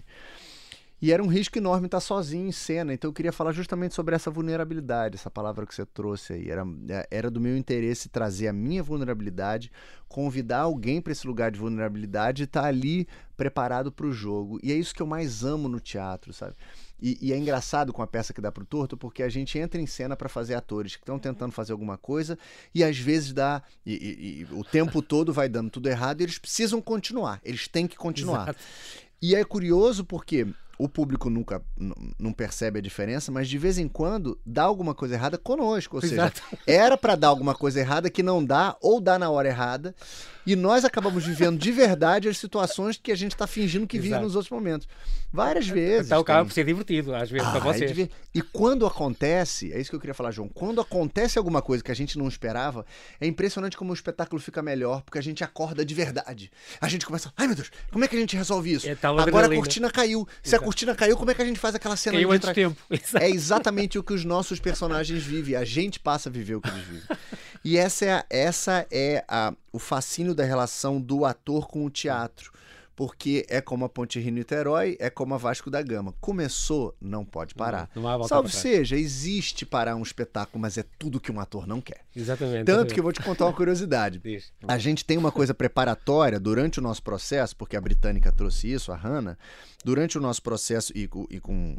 E 1.00 1.12
era 1.12 1.22
um 1.22 1.28
risco 1.28 1.58
enorme 1.60 1.86
estar 1.86 2.00
sozinho 2.00 2.48
em 2.48 2.52
cena. 2.52 2.92
Então 2.92 3.10
eu 3.10 3.14
queria 3.14 3.32
falar 3.32 3.52
justamente 3.52 3.94
sobre 3.94 4.16
essa 4.16 4.32
vulnerabilidade, 4.32 5.16
essa 5.16 5.30
palavra 5.30 5.66
que 5.66 5.76
você 5.76 5.86
trouxe 5.86 6.34
aí. 6.34 6.50
Era, 6.50 6.66
é, 6.90 7.08
era 7.12 7.30
do 7.30 7.40
meu 7.40 7.56
interesse 7.56 8.10
trazer 8.10 8.48
a 8.48 8.54
minha 8.54 8.82
vulnerabilidade, 8.82 9.72
convidar 10.08 10.62
alguém 10.62 11.00
para 11.00 11.12
esse 11.12 11.28
lugar 11.28 11.52
de 11.52 11.60
vulnerabilidade 11.60 12.42
e 12.42 12.46
estar 12.46 12.64
tá 12.64 12.68
ali 12.68 13.08
preparado 13.36 13.92
para 13.92 14.08
o 14.08 14.12
jogo. 14.12 14.60
E 14.64 14.72
é 14.72 14.76
isso 14.76 14.96
que 14.96 15.02
eu 15.02 15.06
mais 15.06 15.44
amo 15.44 15.70
no 15.70 15.80
teatro, 15.80 16.34
sabe? 16.34 16.56
E, 17.00 17.16
e, 17.22 17.32
é 17.32 17.38
engraçado 17.38 17.94
com 17.94 18.02
a 18.02 18.08
peça 18.08 18.34
que 18.34 18.42
dá 18.42 18.52
pro 18.52 18.66
torto, 18.66 18.98
porque 18.98 19.22
a 19.22 19.30
gente 19.30 19.60
entra 19.60 19.80
em 19.80 19.86
cena 19.86 20.16
para 20.16 20.28
fazer 20.28 20.56
atores 20.56 20.96
que 20.96 21.04
estão 21.04 21.20
tentando 21.20 21.52
fazer 21.52 21.72
alguma 21.72 21.96
coisa 21.96 22.40
e 22.74 22.84
às 22.84 22.98
vezes 22.98 23.34
dá. 23.34 23.62
E, 23.86 23.94
e, 23.94 24.42
e, 24.42 24.48
o 24.52 24.64
tempo 24.64 25.00
todo 25.04 25.32
vai 25.32 25.48
dando 25.48 25.70
tudo 25.70 25.88
errado 25.88 26.22
e 26.22 26.24
eles 26.24 26.40
precisam 26.40 26.82
continuar, 26.82 27.40
eles 27.44 27.68
têm 27.68 27.86
que 27.86 27.96
continuar. 27.96 28.46
Exato. 28.46 28.60
E 29.22 29.36
é 29.36 29.44
curioso 29.44 30.04
porque 30.04 30.48
o 30.78 30.88
público 30.88 31.30
nunca 31.30 31.62
não 32.20 32.32
percebe 32.32 32.80
a 32.80 32.82
diferença, 32.82 33.32
mas 33.32 33.48
de 33.50 33.58
vez 33.58 33.78
em 33.78 33.88
quando 33.88 34.40
dá 34.46 34.64
alguma 34.64 34.94
coisa 34.94 35.16
errada 35.16 35.38
conosco. 35.38 35.98
Ou 35.98 36.04
Exato. 36.04 36.42
seja, 36.50 36.62
era 36.68 36.98
para 36.98 37.16
dar 37.16 37.30
alguma 37.30 37.56
coisa 37.56 37.80
errada 37.80 38.10
que 38.10 38.22
não 38.22 38.44
dá, 38.44 38.76
ou 38.82 39.02
dá 39.02 39.18
na 39.18 39.30
hora 39.30 39.48
errada. 39.48 39.96
E 40.46 40.56
nós 40.56 40.86
acabamos 40.86 41.26
vivendo 41.26 41.60
de 41.60 41.72
verdade 41.74 42.30
as 42.30 42.38
situações 42.38 42.98
que 42.98 43.12
a 43.12 43.16
gente 43.16 43.34
está 43.34 43.46
fingindo 43.46 43.86
que 43.86 43.98
Exato. 43.98 44.10
vive 44.10 44.24
nos 44.24 44.36
outros 44.36 44.50
momentos. 44.50 44.88
Várias 45.32 45.68
vezes. 45.68 46.08
Então 46.08 46.22
acaba 46.22 46.46
por 46.46 46.54
ser 46.54 46.64
divertido, 46.64 47.14
às 47.14 47.30
vezes, 47.30 47.46
ah, 47.46 47.52
para 47.52 47.60
vocês. 47.60 48.00
É 48.00 48.10
e 48.34 48.42
quando 48.42 48.86
acontece, 48.86 49.74
é 49.74 49.82
isso 49.82 49.90
que 49.90 49.96
eu 49.98 50.00
queria 50.00 50.14
falar, 50.14 50.32
João, 50.32 50.48
quando 50.48 50.80
acontece 50.80 51.38
alguma 51.38 51.62
coisa 51.62 51.84
que 51.84 51.92
a 51.92 51.96
gente 51.96 52.18
não 52.18 52.30
esperava, 52.30 52.86
é 53.20 53.28
impressionante 53.28 53.76
como 53.76 53.92
o 53.92 53.94
espetáculo 53.94 54.42
fica 54.42 54.62
melhor, 54.62 55.02
porque 55.02 55.18
a 55.18 55.22
gente 55.22 55.44
acorda 55.44 55.84
de 55.84 55.94
verdade. 55.94 56.50
A 56.80 56.88
gente 56.88 57.06
começa, 57.06 57.34
ai 57.36 57.46
meu 57.48 57.56
Deus, 57.56 57.70
como 57.92 58.06
é 58.06 58.08
que 58.08 58.16
a 58.16 58.20
gente 58.20 58.38
resolve 58.38 58.72
isso? 58.72 58.88
É 58.88 58.98
Agora 59.04 59.48
a 59.48 59.56
cortina 59.56 59.92
caiu. 59.92 60.26
Se 60.42 60.50
Exato. 60.50 60.64
Cortina 60.68 60.94
caiu, 60.94 61.16
como 61.16 61.32
é 61.32 61.34
que 61.34 61.42
a 61.42 61.46
gente 61.46 61.60
faz 61.60 61.74
aquela 61.76 61.96
cena 61.96 62.18
Caiu 62.18 62.30
antes 62.30 62.52
tempo. 62.52 62.76
É 63.22 63.30
exatamente 63.30 63.98
o 63.98 64.04
que 64.04 64.14
os 64.14 64.26
nossos 64.26 64.60
personagens 64.60 65.24
vivem. 65.24 65.56
A 65.56 65.64
gente 65.64 65.98
passa 65.98 66.28
a 66.28 66.32
viver 66.32 66.56
o 66.56 66.62
que 66.62 66.68
eles 66.68 66.84
vivem. 66.84 67.18
E 67.64 67.78
essa 67.78 68.06
é, 68.06 68.12
a, 68.12 68.26
essa 68.30 68.86
é 68.92 69.24
a, 69.30 69.54
o 69.72 69.80
fascínio 69.80 70.36
da 70.36 70.44
relação 70.44 71.00
do 71.00 71.24
ator 71.24 71.68
com 71.68 71.86
o 71.86 71.90
teatro. 71.90 72.52
Porque 72.98 73.46
é 73.48 73.62
como 73.62 73.86
a 73.86 73.90
Ponte 73.90 74.20
Rio-Niterói, 74.20 74.98
é 75.00 75.08
como 75.08 75.36
a 75.36 75.38
Vasco 75.38 75.70
da 75.70 75.84
Gama. 75.84 76.16
Começou, 76.20 76.96
não 77.00 77.24
pode 77.24 77.54
parar. 77.54 77.88
Não, 77.94 78.02
não 78.02 78.24
Salve 78.24 78.52
seja, 78.52 78.98
existe 78.98 79.68
parar 79.68 79.96
um 79.96 80.02
espetáculo, 80.02 80.60
mas 80.60 80.80
é 80.80 80.84
tudo 80.98 81.20
que 81.20 81.32
um 81.32 81.40
ator 81.40 81.68
não 81.68 81.80
quer. 81.80 82.02
Exatamente. 82.16 82.66
Tanto 82.66 82.70
exatamente. 82.70 82.94
que 82.96 83.00
eu 83.00 83.04
vou 83.04 83.14
te 83.14 83.22
contar 83.22 83.46
uma 83.46 83.54
curiosidade. 83.54 84.20
a 84.68 84.80
gente 84.80 85.06
tem 85.06 85.16
uma 85.16 85.32
coisa 85.32 85.54
preparatória 85.54 86.40
durante 86.40 86.80
o 86.80 86.82
nosso 86.82 87.04
processo, 87.04 87.56
porque 87.56 87.78
a 87.78 87.82
britânica 87.82 88.32
trouxe 88.32 88.74
isso, 88.74 88.92
a 88.92 88.96
Hannah, 88.96 89.38
durante 89.86 90.18
o 90.18 90.22
nosso 90.22 90.42
processo 90.42 90.92
e, 90.96 91.08
e 91.30 91.40
com 91.40 91.78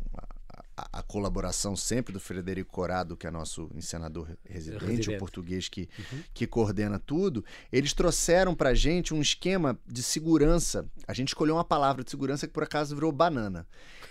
a, 0.79 1.01
a, 1.01 1.03
colaboração 1.03 1.75
sempre 1.75 2.13
do 2.13 2.21
Frederico 2.21 2.71
Corado, 2.71 3.17
que 3.17 3.27
é 3.27 3.31
nosso 3.31 3.69
encenador 3.75 4.29
residente, 4.49 4.85
residente. 4.85 5.11
o 5.11 5.19
português 5.19 5.69
que, 5.69 5.89
uhum. 5.99 6.23
que 6.33 6.47
coordena 6.47 6.99
tudo, 6.99 7.45
eles 7.73 7.93
trouxeram 7.93 8.55
pra 8.55 8.75
gente 8.75 9.13
um 9.13 9.21
esquema 9.21 9.79
de 9.87 10.03
segurança. 10.03 10.87
A 11.07 11.13
gente 11.13 11.29
escolheu 11.29 11.57
uma 11.57 11.65
palavra 11.65 12.05
de 12.05 12.11
segurança 12.11 12.47
que 12.47 12.53
por 12.53 12.63
acaso 12.63 12.95
virou 12.95 13.11
banana. 13.11 13.67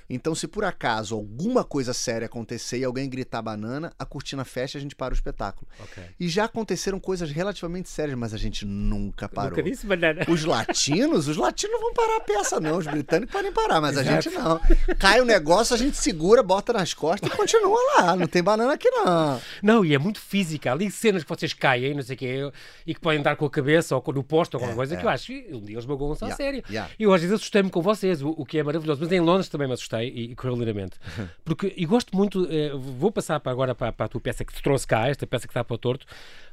Então, 0.10 0.34
se 0.34 0.48
por 0.48 0.64
acaso 0.64 1.16
alguma 1.16 1.64
coisa 1.64 1.94
séria 1.94 2.28
acontecer 2.28 2.80
e 2.80 2.84
alguém 2.84 3.10
gritar 3.10 3.42
banana, 3.42 3.94
a 4.00 4.06
cortina 4.06 4.46
fecha 4.46 4.78
e 4.78 4.80
a 4.80 4.82
gente 4.82 4.96
para 4.96 5.14
o 5.14 5.16
espetáculo. 5.16 5.68
Okay. 5.84 6.04
E 6.20 6.30
já 6.30 6.46
aconteceram 6.46 7.00
coisas 7.00 7.30
relativamente 7.30 7.90
sérias, 7.90 8.18
mas 8.18 8.34
a 8.34 8.38
gente 8.38 8.66
nunca 8.66 9.28
parou. 9.28 9.52
Nunca 9.52 9.62
banana. 9.86 10.26
Os 10.30 10.46
latinos, 10.46 11.28
os 11.28 11.36
latinos 11.36 11.74
não 11.74 11.82
vão 11.82 11.94
parar 11.94 12.18
a 12.18 12.22
peça, 12.22 12.60
não. 12.60 12.78
Os 12.78 12.88
britânicos 12.88 13.34
podem 13.34 13.52
parar, 13.52 13.82
mas 13.82 13.98
Exato. 13.98 14.10
a 14.10 14.22
gente 14.22 14.30
não. 14.34 14.96
Cai 14.96 15.20
o 15.20 15.26
negócio, 15.26 15.76
a 15.76 15.78
gente 15.78 15.98
segura, 15.98 16.42
bota 16.42 16.57
nas 16.74 16.94
costas 16.94 17.32
e 17.32 17.36
continua 17.36 17.80
lá. 17.98 18.16
Não 18.16 18.28
tem 18.28 18.44
banana 18.44 18.74
aqui, 18.74 18.90
não. 18.90 19.42
Não, 19.62 19.86
e 19.86 19.94
é 19.94 19.98
muito 19.98 20.20
física. 20.20 20.72
Ali 20.72 20.90
cenas 20.92 21.24
que 21.24 21.30
vocês 21.30 21.54
caem, 21.54 21.94
não 21.94 22.02
sei 22.02 22.16
o 22.16 22.20
quê, 22.20 22.52
e 22.86 22.94
que 22.94 23.00
podem 23.00 23.22
dar 23.22 23.36
com 23.36 23.46
a 23.46 23.50
cabeça 23.50 23.96
ou 23.96 24.04
no 24.14 24.24
posto 24.24 24.56
ou 24.56 24.60
alguma 24.60 24.74
é, 24.74 24.76
coisa, 24.76 24.96
é. 24.96 24.98
que 24.98 25.06
eu 25.06 25.10
acho 25.10 25.28
que 25.28 25.48
um 25.52 25.62
dia 25.62 25.76
eles 25.76 25.86
magoam-se 25.86 26.24
yeah, 26.24 26.34
a 26.34 26.38
sério. 26.38 26.64
Yeah. 26.70 26.92
E 26.98 27.04
eu 27.04 27.14
às 27.14 27.22
vezes 27.22 27.36
assustei-me 27.36 27.70
com 27.70 27.82
vocês, 27.82 28.22
o, 28.22 28.30
o, 28.30 28.46
que 28.46 28.58
é 28.60 28.64
maravilhoso. 28.64 29.02
Mas 29.02 29.12
em 29.12 29.20
Londres 29.20 29.50
também 29.50 29.68
me 29.68 29.74
assustei 29.74 30.10
e, 30.10 30.32
e 30.32 30.36
correu 30.36 30.56
lindamente. 30.56 30.98
Porque, 31.44 31.74
e 31.76 31.86
gosto 31.86 32.16
muito, 32.16 32.48
eh, 32.50 32.72
vou 32.76 33.12
passar 33.12 33.40
para 33.40 33.52
agora 33.52 33.76
para, 33.76 33.92
para, 33.92 34.06
a 34.06 34.10
tua 34.10 34.22
peça 34.22 34.44
que 34.44 34.54
te 34.54 34.62
trouxe 34.62 34.88
cá, 34.88 35.08
esta 35.08 35.26
peça 35.26 35.48
que 35.48 35.52
está 35.52 35.64
para 35.64 35.76
o 35.76 35.78
torto, 35.78 36.06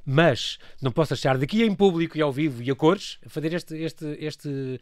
mas 0.04 0.58
não 0.80 0.92
posso 0.92 1.14
achar 1.14 1.38
daqui 1.38 1.62
em 1.62 1.74
público 1.74 2.16
e 2.16 2.22
ao 2.22 2.32
vivo 2.32 2.62
e 2.62 2.70
a 2.70 2.74
cores, 2.74 3.18
fazer 3.26 3.52
este, 3.54 3.76
este, 3.76 4.16
este 4.20 4.80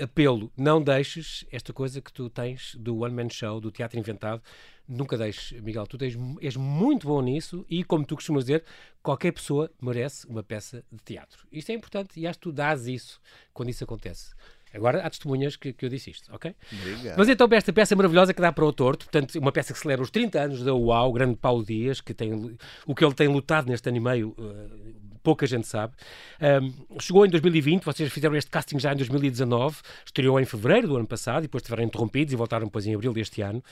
apelo. 0.00 0.50
Não 0.56 0.82
deixes 0.82 1.44
esta 1.50 1.72
coisa 1.72 2.00
que 2.00 2.12
tu 2.12 2.30
tens 2.30 2.74
do 2.76 2.98
One 2.98 3.14
Man 3.14 3.28
Show, 3.28 3.60
do 3.60 3.70
teatro 3.70 3.98
inventado, 3.98 4.42
nunca 4.86 5.16
deixes, 5.16 5.60
Miguel, 5.60 5.86
tu 5.86 5.98
tens, 5.98 6.16
és 6.40 6.56
muito 6.56 7.06
bom 7.06 7.20
nisso 7.20 7.64
e, 7.68 7.82
como 7.82 8.04
tu 8.04 8.14
costumas 8.14 8.44
dizer, 8.44 8.64
qualquer 9.02 9.32
pessoa 9.32 9.70
merece 9.80 10.26
uma 10.26 10.42
peça 10.42 10.84
de 10.92 11.02
teatro. 11.02 11.46
Isto 11.50 11.70
é 11.70 11.74
importante 11.74 12.20
e 12.20 12.26
acho 12.26 12.38
que 12.38 12.44
tu 12.44 12.52
dás 12.52 12.86
isso 12.86 13.20
quando 13.52 13.70
isso 13.70 13.84
acontece. 13.84 14.34
Agora 14.74 15.06
há 15.06 15.10
testemunhas 15.10 15.56
que, 15.56 15.72
que 15.72 15.84
eu 15.84 15.88
disse 15.88 16.10
isto, 16.10 16.34
ok? 16.34 16.54
Obrigado. 16.72 17.16
Mas 17.16 17.28
então, 17.28 17.48
esta 17.52 17.72
peça 17.72 17.94
maravilhosa 17.94 18.34
que 18.34 18.40
dá 18.40 18.52
para 18.52 18.64
o 18.64 18.72
torto, 18.72 19.06
portanto, 19.06 19.38
uma 19.38 19.52
peça 19.52 19.72
que 19.72 19.78
celebra 19.78 20.02
os 20.02 20.10
30 20.10 20.40
anos 20.40 20.64
da 20.64 20.74
UAU, 20.74 21.10
o 21.10 21.12
grande 21.12 21.36
Paulo 21.36 21.64
Dias, 21.64 22.00
que 22.00 22.12
tem 22.12 22.56
o 22.86 22.94
que 22.94 23.04
ele 23.04 23.14
tem 23.14 23.28
lutado 23.28 23.68
neste 23.68 23.88
ano 23.88 23.98
e 23.98 24.00
meio, 24.00 24.34
uh, 24.38 25.13
pouca 25.24 25.46
gente 25.46 25.66
sabe. 25.66 25.94
Um, 26.40 27.00
chegou 27.00 27.24
em 27.24 27.30
2020, 27.30 27.82
vocês 27.82 28.12
fizeram 28.12 28.36
este 28.36 28.50
casting 28.50 28.78
já 28.78 28.92
em 28.92 28.96
2019, 28.96 29.78
estreou 30.04 30.38
em 30.38 30.44
fevereiro 30.44 30.86
do 30.86 30.96
ano 30.96 31.06
passado, 31.06 31.40
e 31.40 31.42
depois 31.42 31.62
estiveram 31.62 31.82
interrompidos 31.82 32.32
e 32.34 32.36
voltaram 32.36 32.66
depois 32.66 32.86
em 32.86 32.94
abril 32.94 33.12
deste 33.12 33.40
ano. 33.40 33.64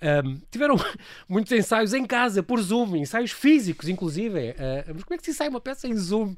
Um, 0.00 0.40
tiveram 0.50 0.76
muitos 1.28 1.52
ensaios 1.52 1.92
em 1.92 2.06
casa, 2.06 2.42
por 2.42 2.62
Zoom, 2.62 2.96
ensaios 2.96 3.32
físicos, 3.32 3.88
inclusive. 3.88 4.50
Uh, 4.50 4.94
mas 4.94 5.04
como 5.04 5.14
é 5.14 5.18
que 5.18 5.24
se 5.24 5.32
ensaia 5.32 5.50
uma 5.50 5.60
peça 5.60 5.88
em 5.88 5.96
Zoom? 5.96 6.30
Uh... 6.30 6.36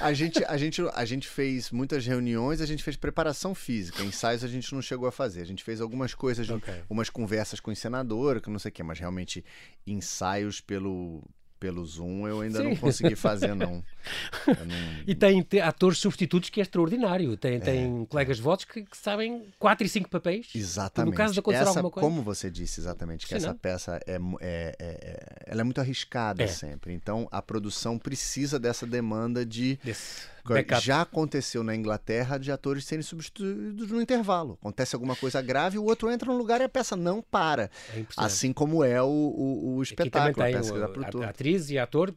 A, 0.00 0.12
gente, 0.14 0.44
a, 0.44 0.56
gente, 0.58 0.82
a 0.94 1.04
gente 1.06 1.26
fez 1.26 1.70
muitas 1.70 2.06
reuniões, 2.06 2.60
a 2.60 2.66
gente 2.66 2.84
fez 2.84 2.96
preparação 2.96 3.54
física. 3.54 4.04
Ensaios 4.04 4.44
a 4.44 4.48
gente 4.48 4.72
não 4.74 4.82
chegou 4.82 5.08
a 5.08 5.12
fazer. 5.12 5.40
A 5.40 5.46
gente 5.46 5.64
fez 5.64 5.80
algumas 5.80 6.14
coisas, 6.14 6.48
okay. 6.50 6.82
umas 6.90 7.08
conversas 7.08 7.58
com 7.60 7.70
o 7.70 7.76
senador, 7.76 8.42
que 8.42 8.50
não 8.50 8.58
sei 8.58 8.68
o 8.68 8.72
quê, 8.72 8.82
mas 8.82 8.98
realmente 8.98 9.42
ensaios 9.86 10.60
pelo, 10.60 11.24
pelo 11.60 11.84
Zoom 11.84 12.26
eu 12.26 12.40
ainda 12.40 12.58
Sim. 12.58 12.64
não 12.64 12.76
consegui 12.76 13.14
fazer, 13.14 13.54
não. 13.54 13.84
não... 14.48 15.04
E 15.06 15.14
tem, 15.14 15.42
tem, 15.42 15.60
atores 15.60 15.98
substitutos 15.98 16.48
que 16.48 16.58
é 16.58 16.62
extraordinário. 16.62 17.36
Tem, 17.36 17.56
é, 17.56 17.60
tem 17.60 18.06
colegas 18.06 18.38
de 18.38 18.42
votos 18.42 18.64
que, 18.64 18.82
que, 18.82 18.96
sabem 18.96 19.44
quatro 19.58 19.86
e 19.86 19.88
cinco 19.88 20.08
papéis. 20.08 20.48
Exatamente. 20.54 21.10
No 21.10 21.16
caso 21.16 21.34
de 21.34 21.40
acontecer 21.40 21.62
essa, 21.62 21.78
alguma 21.78 21.90
coisa. 21.90 22.08
Como 22.08 22.22
você 22.22 22.50
disse 22.50 22.80
exatamente, 22.80 23.26
que 23.26 23.28
Sim, 23.28 23.36
essa 23.36 23.48
não? 23.48 23.58
peça 23.58 24.00
é, 24.06 24.18
é, 24.40 24.74
é, 24.78 25.42
ela 25.46 25.60
é 25.60 25.64
muito 25.64 25.80
arriscada 25.80 26.42
é. 26.42 26.46
sempre. 26.46 26.94
Então 26.94 27.28
a 27.30 27.42
produção 27.42 27.98
precisa 27.98 28.58
dessa 28.58 28.86
demanda 28.86 29.44
de. 29.44 29.78
Desse 29.84 30.30
Backup. 30.44 30.84
Já 30.84 31.02
aconteceu 31.02 31.62
na 31.62 31.74
Inglaterra 31.74 32.38
de 32.38 32.50
atores 32.50 32.84
serem 32.84 33.02
substituídos 33.02 33.90
no 33.90 34.00
intervalo. 34.00 34.58
Acontece 34.60 34.94
alguma 34.94 35.16
coisa 35.16 35.40
grave, 35.40 35.78
o 35.78 35.84
outro 35.84 36.10
entra 36.10 36.30
no 36.30 36.38
lugar 36.38 36.60
e 36.60 36.64
a 36.64 36.68
peça 36.68 36.96
não 36.96 37.22
para. 37.22 37.70
É 37.94 38.04
assim 38.16 38.52
como 38.52 38.84
é 38.84 39.02
o, 39.02 39.06
o, 39.06 39.76
o 39.76 39.82
espetáculo, 39.82 40.44
a 40.44 40.50
peça 40.50 40.72
que 40.72 40.78
dá 41.10 41.26
A 41.26 41.30
atriz 41.30 41.70
e 41.70 41.78
ator 41.78 42.14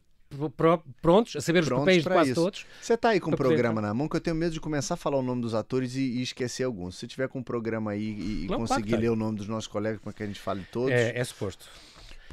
prontos 1.00 1.36
a 1.36 1.40
saber 1.40 1.62
os 1.62 1.68
papéis 1.68 2.02
de 2.02 2.08
quase 2.08 2.32
isso. 2.32 2.42
todos. 2.42 2.66
Você 2.80 2.96
tá 2.96 3.10
aí 3.10 3.20
com 3.20 3.30
o 3.30 3.34
um 3.34 3.36
programa 3.36 3.80
na 3.80 3.94
mão 3.94 4.08
que 4.08 4.16
eu 4.16 4.20
tenho 4.20 4.34
medo 4.36 4.52
de 4.52 4.60
começar 4.60 4.94
a 4.94 4.96
falar 4.96 5.18
o 5.18 5.22
nome 5.22 5.42
dos 5.42 5.54
atores 5.54 5.94
e, 5.94 6.00
e 6.00 6.22
esquecer 6.22 6.64
alguns. 6.64 6.96
Se 6.98 7.06
tiver 7.06 7.28
com 7.28 7.38
um 7.38 7.42
programa 7.42 7.92
aí 7.92 8.02
e, 8.02 8.44
e 8.44 8.48
conseguir 8.48 8.96
ler 8.96 9.10
o 9.10 9.16
nome 9.16 9.38
dos 9.38 9.48
nossos 9.48 9.68
colegas 9.68 10.00
para 10.00 10.12
que 10.12 10.22
a 10.22 10.26
gente 10.26 10.40
fale 10.40 10.64
todos. 10.72 10.90
É, 10.90 11.16
é 11.16 11.24
suposto 11.24 11.68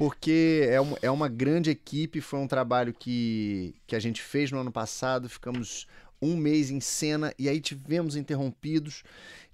porque 0.02 0.66
é 0.68 0.80
uma, 0.80 0.98
é 1.00 1.10
uma 1.12 1.28
grande 1.28 1.70
equipe. 1.70 2.20
Foi 2.20 2.40
um 2.40 2.48
trabalho 2.48 2.92
que, 2.92 3.72
que 3.86 3.94
a 3.94 4.00
gente 4.00 4.20
fez 4.20 4.50
no 4.50 4.58
ano 4.58 4.72
passado. 4.72 5.28
Ficamos 5.28 5.86
um 6.20 6.36
mês 6.36 6.72
em 6.72 6.80
cena 6.80 7.32
e 7.38 7.48
aí 7.48 7.60
tivemos 7.60 8.16
interrompidos. 8.16 9.04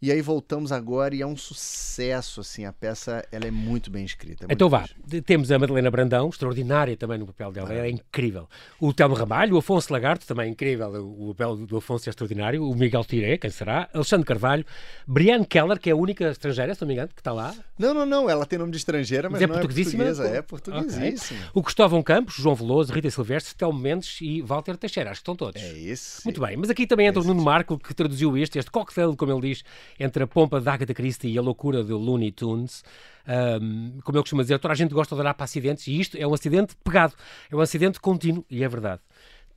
E 0.00 0.12
aí 0.12 0.22
voltamos 0.22 0.70
agora 0.70 1.14
e 1.14 1.22
é 1.22 1.26
um 1.26 1.36
sucesso, 1.36 2.40
assim, 2.40 2.64
a 2.64 2.72
peça 2.72 3.26
ela 3.32 3.46
é 3.46 3.50
muito 3.50 3.90
bem 3.90 4.04
escrita. 4.04 4.46
É 4.48 4.52
então 4.52 4.68
vá, 4.68 4.88
temos 5.26 5.50
a 5.50 5.58
Madalena 5.58 5.90
Brandão, 5.90 6.28
extraordinária 6.28 6.96
também 6.96 7.18
no 7.18 7.26
papel 7.26 7.50
dela, 7.50 7.72
é 7.72 7.90
incrível. 7.90 8.48
O 8.80 8.92
Telmo 8.92 9.16
Ramalho, 9.16 9.56
o 9.56 9.58
Afonso 9.58 9.92
Lagarto, 9.92 10.24
também 10.24 10.52
incrível, 10.52 10.88
o 11.04 11.34
papel 11.34 11.56
do 11.56 11.76
Afonso 11.76 12.08
é 12.08 12.10
extraordinário, 12.10 12.64
o 12.64 12.74
Miguel 12.76 13.04
Tiré, 13.04 13.36
quem 13.38 13.50
será, 13.50 13.88
Alexandre 13.92 14.24
Carvalho, 14.24 14.64
Brianne 15.06 15.44
Keller, 15.44 15.80
que 15.80 15.90
é 15.90 15.92
a 15.92 15.96
única 15.96 16.30
estrangeira, 16.30 16.74
se 16.74 16.80
não 16.80 16.88
me 16.88 16.94
engano, 16.94 17.08
que 17.08 17.20
está 17.20 17.32
lá. 17.32 17.52
Não, 17.76 17.92
não, 17.92 18.06
não, 18.06 18.30
ela 18.30 18.46
tem 18.46 18.58
nome 18.58 18.70
de 18.70 18.78
estrangeira, 18.78 19.28
mas, 19.28 19.40
mas 19.40 19.50
é, 19.50 19.52
portuguesíssima, 19.52 20.04
é 20.04 20.06
portuguesa, 20.06 20.36
é 20.36 20.42
portuguesíssima. 20.42 21.40
Okay. 21.40 21.50
O 21.54 21.62
Cristóvão 21.62 22.02
Campos, 22.04 22.36
João 22.36 22.54
Veloso, 22.54 22.92
Rita 22.92 23.10
Silvestre, 23.10 23.54
Telmo 23.56 23.78
Mendes 23.80 24.18
e 24.20 24.42
Walter 24.42 24.76
Teixeira, 24.76 25.10
acho 25.10 25.20
que 25.20 25.22
estão 25.22 25.34
todos. 25.34 25.60
É 25.60 25.72
isso. 25.72 26.22
Muito 26.24 26.40
bem, 26.40 26.56
mas 26.56 26.70
aqui 26.70 26.86
também 26.86 27.08
entra 27.08 27.20
é 27.20 27.24
o 27.24 27.26
Nuno 27.26 27.42
Marco, 27.42 27.76
que 27.78 27.92
traduziu 27.92 28.36
este, 28.36 28.60
este 28.60 28.70
cocktail, 28.70 29.16
como 29.16 29.32
ele 29.32 29.40
diz, 29.40 29.64
entre 29.98 30.22
a 30.22 30.26
pompa 30.26 30.60
da 30.60 30.74
Agatha 30.74 30.94
Christie 30.94 31.32
e 31.32 31.38
a 31.38 31.42
loucura 31.42 31.82
do 31.82 31.96
Looney 31.98 32.32
Tunes. 32.32 32.84
Um, 33.28 34.00
como 34.02 34.16
eu 34.16 34.22
costumo 34.22 34.42
dizer, 34.42 34.58
toda 34.58 34.72
a 34.72 34.76
gente 34.76 34.94
gosta 34.94 35.14
de 35.14 35.20
olhar 35.20 35.34
para 35.34 35.44
acidentes 35.44 35.86
e 35.86 36.00
isto 36.00 36.16
é 36.16 36.26
um 36.26 36.32
acidente 36.32 36.74
pegado, 36.82 37.14
é 37.50 37.54
um 37.54 37.60
acidente 37.60 38.00
contínuo 38.00 38.44
e 38.50 38.64
é 38.64 38.68
verdade. 38.68 39.02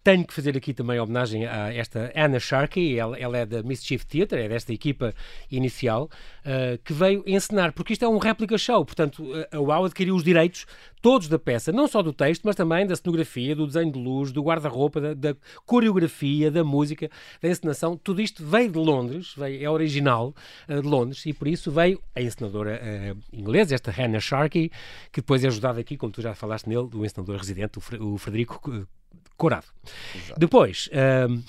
Tenho 0.03 0.25
que 0.25 0.33
fazer 0.33 0.57
aqui 0.57 0.73
também 0.73 0.99
homenagem 0.99 1.45
a 1.45 1.73
esta 1.73 2.11
Anna 2.15 2.39
Sharkey, 2.39 2.97
ela, 2.97 3.17
ela 3.17 3.37
é 3.37 3.45
da 3.45 3.61
Mischief 3.61 4.05
Theatre, 4.05 4.41
é 4.41 4.49
desta 4.49 4.73
equipa 4.73 5.13
inicial, 5.49 6.09
uh, 6.45 6.77
que 6.83 6.91
veio 6.91 7.23
encenar, 7.27 7.71
porque 7.73 7.93
isto 7.93 8.03
é 8.03 8.07
um 8.07 8.17
réplica 8.17 8.57
show, 8.57 8.83
portanto 8.83 9.23
a 9.51 9.59
UAU 9.59 9.85
adquiriu 9.85 10.15
os 10.15 10.23
direitos 10.23 10.65
todos 11.01 11.27
da 11.27 11.39
peça, 11.39 11.71
não 11.71 11.87
só 11.87 12.01
do 12.01 12.13
texto, 12.13 12.43
mas 12.43 12.55
também 12.55 12.85
da 12.85 12.95
cenografia, 12.95 13.55
do 13.55 13.65
desenho 13.65 13.91
de 13.91 13.99
luz, 13.99 14.31
do 14.31 14.41
guarda-roupa, 14.41 15.01
da, 15.01 15.13
da, 15.13 15.35
coreografia, 15.65 16.51
da 16.51 16.63
música, 16.63 17.09
da 17.41 17.49
encenação, 17.49 17.97
tudo 17.97 18.21
isto 18.21 18.45
veio 18.45 18.71
de 18.71 18.77
Londres, 18.77 19.33
veio, 19.35 19.63
é 19.63 19.69
original 19.69 20.33
uh, 20.67 20.81
de 20.81 20.87
Londres, 20.87 21.25
e 21.25 21.33
por 21.33 21.47
isso 21.47 21.71
veio 21.71 22.01
a 22.15 22.21
encenadora 22.21 22.79
uh, 22.81 23.19
inglesa, 23.31 23.75
esta 23.75 23.91
Hannah 23.91 24.19
Sharkey, 24.19 24.71
que 25.11 25.21
depois 25.21 25.43
é 25.43 25.47
ajudada 25.47 25.79
aqui, 25.79 25.97
como 25.97 26.11
tu 26.11 26.21
já 26.21 26.33
falaste 26.33 26.67
nele, 26.67 26.87
do 26.87 27.05
encenador 27.05 27.37
residente, 27.37 27.79
o, 27.99 28.17
Frederico 28.17 28.87
Corado. 29.41 29.65
Exato. 30.15 30.39
Depois, 30.39 30.87
um, 31.27 31.41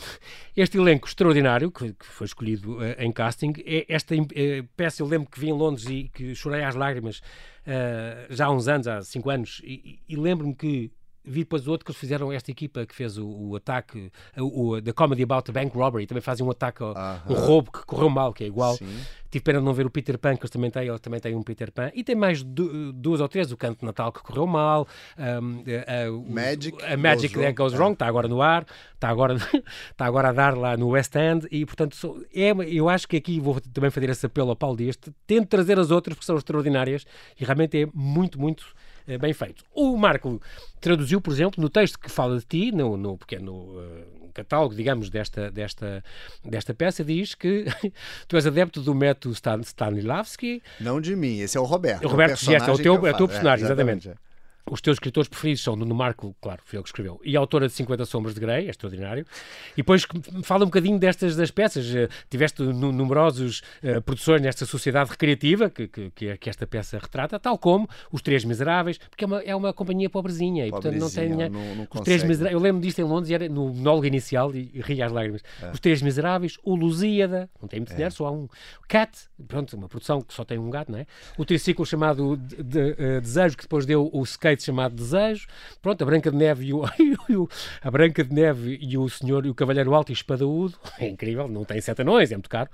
este 0.57 0.79
elenco 0.79 1.07
extraordinário 1.07 1.71
que, 1.71 1.93
que 1.93 2.07
foi 2.07 2.25
escolhido 2.25 2.79
uh, 2.79 2.95
em 2.99 3.13
casting, 3.13 3.53
é 3.67 3.85
esta 3.87 4.15
uh, 4.15 4.29
peça, 4.75 5.03
eu 5.03 5.07
lembro 5.07 5.29
que 5.29 5.39
vi 5.39 5.51
em 5.51 5.53
Londres 5.53 5.85
e 5.91 6.09
que 6.09 6.35
chorei 6.35 6.65
às 6.65 6.75
lágrimas 6.75 7.19
uh, 7.19 8.35
já 8.35 8.47
há 8.47 8.51
uns 8.51 8.67
anos, 8.67 8.89
há 8.89 9.03
cinco 9.03 9.29
anos, 9.29 9.61
e, 9.63 9.99
e 10.09 10.17
lembro-me 10.17 10.55
que 10.55 10.91
vi 11.25 11.41
depois 11.41 11.69
outro 11.69 11.85
que 11.85 11.91
eles 11.91 12.01
fizeram 12.01 12.33
esta 12.33 12.51
equipa 12.51 12.85
que 12.85 12.95
fez 12.95 13.19
o, 13.19 13.27
o 13.27 13.57
ataque, 13.57 14.11
o, 14.37 14.71
o, 14.71 14.83
The 14.83 14.93
Comedy 14.93 15.23
About 15.23 15.45
the 15.45 15.53
Bank 15.53 15.77
Robbery, 15.77 16.07
também 16.07 16.21
fazem 16.21 16.45
um 16.45 16.51
ataque, 16.51 16.83
ao, 16.83 16.95
um 17.29 17.35
roubo 17.35 17.71
que 17.71 17.85
correu 17.85 18.11
mal, 18.11 18.33
que 18.33 18.45
é 18.45 18.47
igual. 18.47 18.77
Sim. 18.77 18.89
Tive 19.31 19.45
pena 19.45 19.61
de 19.61 19.65
não 19.65 19.73
ver 19.73 19.87
o 19.87 19.91
Peter 19.91 20.19
Pan, 20.19 20.37
que 20.37 20.43
eles 20.43 20.51
também 20.51 20.71
têm, 20.71 20.89
eles 20.89 21.01
também 21.01 21.19
têm 21.19 21.35
um 21.35 21.43
Peter 21.43 21.73
Pan. 21.73 21.91
E 21.95 22.05
tem 22.05 22.15
mais 22.15 22.43
du 22.43 22.93
duas 22.93 23.19
ou 23.19 23.29
três, 23.29 23.51
o 23.51 23.57
Canto 23.57 23.81
de 23.81 23.87
Natal 23.87 24.13
que 24.13 24.23
correu 24.23 24.47
mal, 24.47 24.87
um, 25.19 25.65
a, 25.87 26.07
a, 26.07 26.33
Magic, 26.33 26.85
a 26.85 26.97
Magic 26.99 27.35
That 27.35 27.55
Goes 27.55 27.73
Wrong, 27.73 27.95
está 27.95 28.07
agora 28.07 28.29
no 28.29 28.43
ar, 28.43 28.67
está 28.93 29.09
agora, 29.09 29.35
está 29.35 30.05
agora 30.05 30.29
a 30.29 30.33
dar 30.33 30.57
lá 30.57 30.77
no 30.77 30.89
West 30.89 31.17
End, 31.17 31.49
e 31.51 31.65
portanto 31.65 32.27
é, 32.35 32.51
eu 32.69 32.91
acho 32.91 33.09
que 33.09 33.17
aqui 33.17 33.41
vou 33.41 33.59
também 33.73 33.91
fazer 33.91 34.11
esse 34.11 34.27
apelo 34.27 34.51
ao 34.51 34.57
Paulo 34.57 34.77
Dias, 34.77 34.99
tento 35.27 35.49
trazer 35.49 35.79
as 35.79 35.91
outras 35.91 36.15
porque 36.15 36.27
são 36.27 36.37
extraordinárias 36.37 37.07
e 37.41 37.45
realmente 37.45 37.81
é 37.81 37.89
muito, 37.95 38.39
muito 38.39 38.67
eh, 39.07 39.19
bem 39.19 39.33
feito. 39.33 39.65
O 39.75 39.97
Marco 39.97 40.41
traduziu, 40.81 41.21
por 41.21 41.33
exemplo, 41.33 41.63
no 41.63 41.69
texto 41.69 41.99
que 41.99 42.11
fala 42.11 42.39
de 42.39 42.45
ti, 42.45 42.73
no, 42.73 42.97
no 42.97 43.17
pequeno 43.17 43.53
uh, 43.53 44.31
catálogo, 44.33 44.75
digamos, 44.75 45.11
desta, 45.11 45.51
desta, 45.51 46.03
desta 46.45 46.75
peça, 46.75 47.05
diz 47.05 47.35
que 47.35 47.67
tu 48.27 48.37
és 48.37 48.47
adepto 48.47 48.81
do 48.81 48.95
método 48.95 49.35
Stan, 49.35 49.61
Stanislavski. 49.61 50.63
Não 50.81 51.01
de 51.01 51.15
mim, 51.15 51.41
esse 51.41 51.57
é 51.57 51.61
o 51.61 51.65
Roberto. 51.65 52.05
O 52.05 52.09
Roberto 52.09 52.51
é 52.51 52.71
o 52.71 52.79
teu, 52.79 53.07
é 53.07 53.11
o 53.11 53.17
teu 53.17 53.29
personagem, 53.29 53.65
é, 53.65 53.67
exatamente. 53.67 54.09
exatamente. 54.09 54.32
Os 54.71 54.81
teus 54.81 54.97
escritores 54.97 55.29
preferidos 55.29 55.63
são 55.63 55.75
Nuno 55.75 55.95
Marco, 55.95 56.35
claro, 56.41 56.61
foi 56.65 56.79
ele 56.79 56.83
que 56.83 56.89
escreveu, 56.89 57.21
e 57.25 57.37
a 57.37 57.41
autora 57.41 57.67
de 57.67 57.75
50 57.75 58.05
Sombras 58.05 58.35
de 58.35 58.41
Grey, 58.41 58.67
é 58.67 58.71
extraordinário. 58.71 59.27
E 59.73 59.77
depois 59.79 60.07
fala 60.43 60.65
um 60.65 60.69
bocadinho 60.69 60.99
destas 60.99 61.35
das 61.37 61.51
peças. 61.51 61.87
Uh, 61.87 62.09
tiveste 62.31 62.63
numerosos 62.63 63.63
uh, 63.83 64.01
produções 64.03 64.41
nesta 64.41 64.65
sociedade 64.65 65.11
recreativa 65.11 65.69
que, 65.69 65.89
que, 65.89 66.11
que, 66.11 66.51
esta 66.51 66.67
peça 66.67 66.99
retrata, 66.99 67.39
tal 67.39 67.59
como 67.59 67.89
Os 68.11 68.23
Três 68.23 68.45
Miseráveis, 68.45 68.99
porque 68.99 69.25
é 69.25 69.27
uma, 69.27 69.41
é 69.41 69.57
uma 69.57 69.73
companhia 69.73 70.09
pobrezinha, 70.09 70.67
e 70.67 70.71
portanto 70.71 70.97
não 70.97 71.11
tem 71.11 71.29
Não, 71.29 71.49
não 71.49 71.89
os 71.93 72.01
Três 72.01 72.23
Miseráveis, 72.23 72.55
eu 72.55 72.61
lembro 72.61 72.81
disto 72.81 72.99
em 73.01 73.05
Londres, 73.05 73.33
era 73.33 73.49
no 73.49 73.69
monólogo 73.69 74.07
inicial 74.07 74.55
e, 74.55 74.71
e 74.73 74.81
ri 74.81 75.03
às 75.03 75.11
lágrimas. 75.11 75.43
É. 75.61 75.71
Os 75.71 75.81
Três 75.81 76.01
Miseráveis, 76.03 76.59
o 76.63 76.75
Lusíada, 76.75 77.51
não 77.61 77.69
tem 77.69 77.81
muito 77.81 77.93
é. 77.93 77.95
dinheiro, 77.95 78.15
só 78.15 78.27
há 78.27 78.31
um. 78.31 78.49
Cat, 78.89 79.11
pronto, 79.49 79.77
uma 79.77 79.89
produção 79.89 80.21
que 80.21 80.35
só 80.35 80.45
tem 80.45 80.59
um 80.59 80.71
gato, 80.71 80.93
não 80.93 80.99
é? 80.99 81.07
O 81.39 81.45
triciclo 81.45 81.85
chamado 81.87 82.37
de, 82.37 82.63
de, 82.63 82.79
uh, 82.93 83.21
Desejo, 83.21 83.57
que 83.57 83.63
depois 83.63 83.87
deu 83.87 84.11
o 84.13 84.23
skate 84.23 84.52
chamado 84.61 84.95
Desejo. 84.95 85.47
Pronto, 85.81 86.03
a 86.03 86.07
Branca 86.07 86.31
de 86.31 86.37
Neve 86.37 86.67
e 87.29 87.37
o, 87.37 87.49
a 87.83 87.91
Branca 87.91 88.25
de 88.25 88.35
Neve 88.35 88.79
e 88.81 88.99
o 88.99 89.09
Senhor 89.09 89.47
e 89.47 89.51
o 89.51 89.55
Cavalheiro 89.55 89.95
Alto 89.95 90.11
e 90.11 90.13
Espadaúdo. 90.13 90.75
É 91.03 91.09
incrível, 91.09 91.49
não 91.49 91.65
tem 91.65 91.81
sete 91.81 92.03
anões, 92.03 92.31
é 92.31 92.37
muito 92.37 92.49
caro. 92.49 92.71